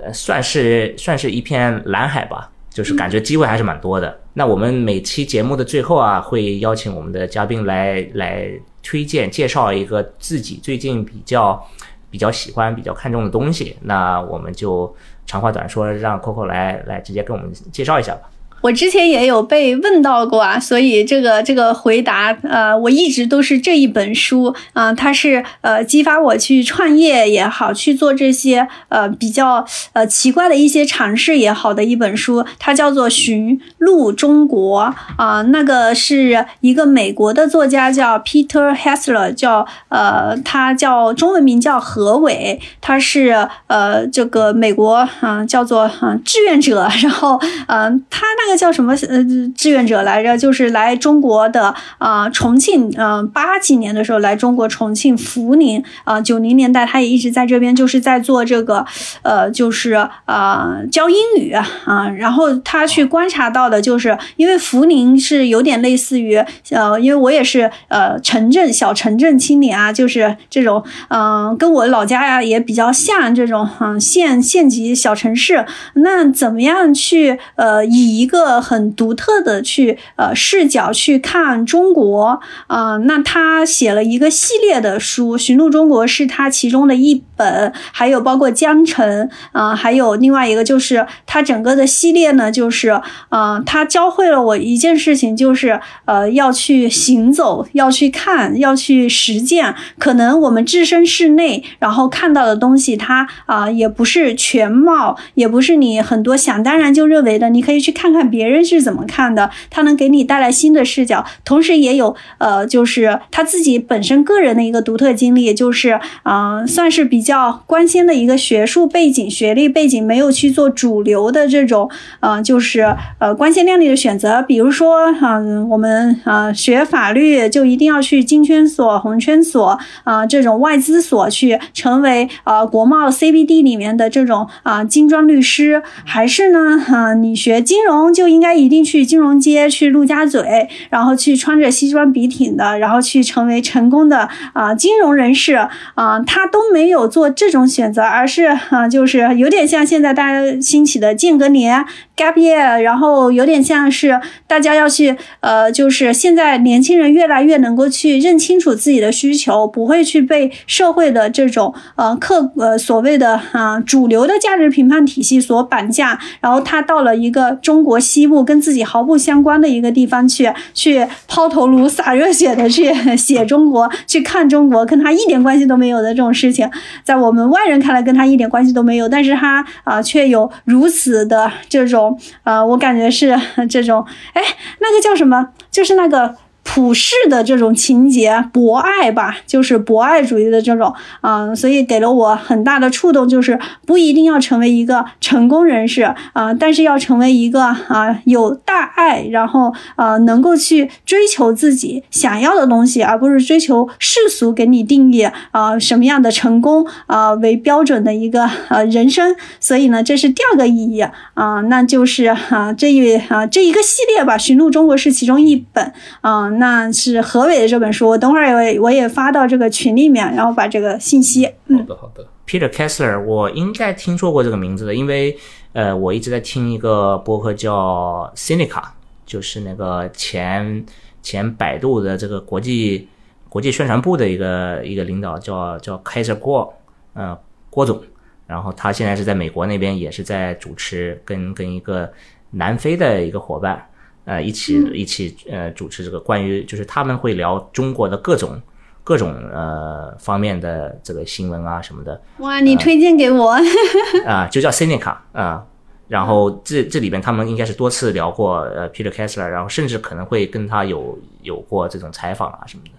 [0.03, 4.19] 呃算是算是一片蓝海吧，就是感觉机会还是蛮多的。
[4.33, 8.51] 那我们每期节目的最后啊，会邀请我们的嘉宾来来。
[8.87, 11.61] 推荐介绍一个自己最近比较
[12.09, 18.29] 比较喜欢、比较看重的东西，那我们就长话短说，让 Coco 来来直接跟我们介绍一下吧。
[18.61, 34.81] 我之前也有被问到过啊，所以这个这个回答，呃，我一直都是这一本书啊，它是呃激发我去创业也好，去做这些呃比较呃奇怪的一些尝试也好的一本书，它叫做《寻路中国》
[35.17, 48.46] 啊，那个是一个美国的作家叫 Peter Hessler，叫呃他叫中文名叫何伟，他是呃这个美国啊叫做啊志愿者，然后嗯他那。
[48.47, 49.21] 那个叫什么呃
[49.57, 50.37] 志愿者来着？
[50.37, 58.85] 就是来中国的啊重庆，嗯八几年的时候来中国重庆涪陵啊九零年代他也一直在这边，就是在做这个
[59.21, 62.07] 呃就是啊教英语啊。
[62.17, 75.65] 然后他去观察到的就是，因为涪陵是有点类似于呃，因为我也是呃城镇小城镇青年啊，就是这种嗯跟我老家呀也比较像这种嗯县县级小城市。
[75.95, 82.97] 那怎么样去呃以一个个很独特的去呃视角去看中国啊。
[82.97, 99.73] 那他写了一个系列的书，《寻路中国》是他其中的一本，还有包括《江城》啊，还有另外一个就是他整个的系列呢，就是呃，他教会了我一件事情，就是呃要去行走，要去看，要去实践。
[99.97, 107.47] 可能我们置身室内，然后看到的东西，它啊也不是全貌，也不是你很多想当然就认为的。
[107.47, 124.41] 你可以去看看别人是怎么看的，他能给你带来新的视角，同时也有呃，就是他自己本身个人的一个独特经历，就是啊，算是比较关心的一个学术背景、学历背景，没有去做主流的这种呃，就是呃光鲜亮丽的选择。
[124.41, 145.53] 比如说啊，我们啊学法律就一定要去金圈所、红圈所啊这种外资所去成为啊国贸 CBD 里面的这种啊精装律师，还是呢啊你学金融就应该一定去金融街、去陆家嘴，然后去穿着西装笔挺的，然后去成为成功的啊金融人士
[145.93, 151.85] 啊，他都没有做这种选择，而是啊就是有点像现在大家兴起的间隔年。
[152.17, 176.67] Gap year，然后有点像是大家要去，呃，就是现在年轻人越来越能够去认清楚自己的需求，不会去被社会的这种呃客呃所谓的啊主流的价值评判体系所绑架，然后他到了一个中国西部跟自己毫不相关的一个地方去，去抛头颅洒热血的去 写中国，去看中国，跟他一点关系都没有的这种事情，
[177.03, 182.06] 在我们外人看来跟他一点关系都没有，但是他啊却有如此的这种。
[182.43, 183.35] 呃，我感觉是
[183.69, 184.41] 这种，哎，
[184.79, 185.49] 那个叫什么？
[185.71, 186.35] 就是那个。
[186.69, 209.33] 普世的这种情节，博爱吧，就是博爱主义的这种，嗯，所以给了我很大的触动，就是不一定要成为一个成功人士啊，但是要成为一个啊有大爱，然后呃能够去追求自己想要的东西，而不是追求世俗给你定义啊什么样的成功啊为标准的一个呃人生。
[209.61, 210.99] 所以呢，这是第二个意义
[211.33, 216.49] 啊，那就是啊这一啊这一个系列吧，《寻路中国》是其中一本啊。
[216.57, 221.45] 那是何伟的这本书，我等会儿我我也发到这个群里面，然后把这个信息。
[221.45, 222.27] 好的，好的。
[222.45, 225.37] Peter Kessler，我应该听说过这个名字的，因为
[225.73, 228.81] 呃，我一直在听一个播客叫 Cynica，
[229.25, 230.85] 就是那个前
[231.21, 233.09] 前百度的这个国际
[233.49, 236.73] 国际宣传部的一个一个领导，叫叫 Kaiser 郭，
[237.13, 237.37] 呃，
[237.69, 238.01] 郭总。
[238.47, 242.09] 然后他现在是在美国那边，也是在主持，跟跟一个
[242.51, 243.85] 南非的一个伙伴。
[244.27, 248.61] 呃，一起一起呃主持这个关于就是他们会聊中国的各种
[249.01, 252.21] 各种呃方面的这个新闻啊什么的。
[252.39, 253.55] 哇，你推荐给我
[254.27, 255.65] 啊，就叫 Seneca 啊，
[256.09, 262.91] 然后这这里边他们应该是多次聊过呃 Peter Kessler，然后甚至可能会跟他有有过这种采访啊什么的，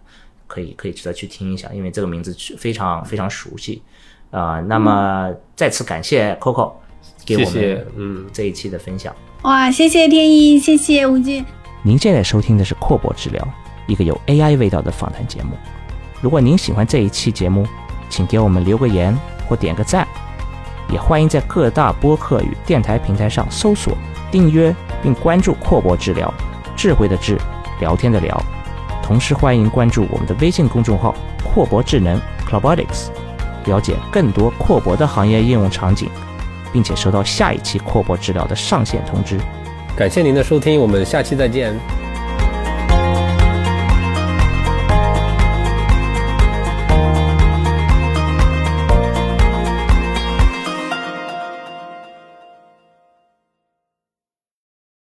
[0.46, 3.82] 可以可以值得去听一下，因为这个名字非常非常熟悉
[4.30, 4.60] 啊。
[4.60, 6.72] 那么再次感谢 Coco
[7.36, 9.14] 给我们嗯这一期的分享。
[9.42, 11.44] 哇，谢谢天一，谢谢吴俊。
[11.82, 13.46] 您现在收听的是阔博治疗，
[13.86, 15.50] 一个有 AI 味道的访谈节目。
[16.20, 17.66] 如果您喜欢这一期节目，
[18.08, 19.16] 请给我们留个言
[19.46, 20.08] 或点个赞，
[20.90, 23.96] 也欢迎在各大播客与电台平台上搜索、
[24.30, 26.32] 订阅并关注阔博治疗，
[26.76, 27.38] 智慧的智，
[27.80, 28.42] 聊天的聊。
[29.02, 31.14] 同时欢迎关注我们的微信公众号
[31.44, 33.08] “阔博智能 （Clobotics）”，
[33.66, 36.10] 了解更多阔博的行业应用场景。
[36.72, 39.38] 并且收到下一期扩播治疗的上线通知。
[39.96, 41.74] 感谢您的收听，我们下期再见。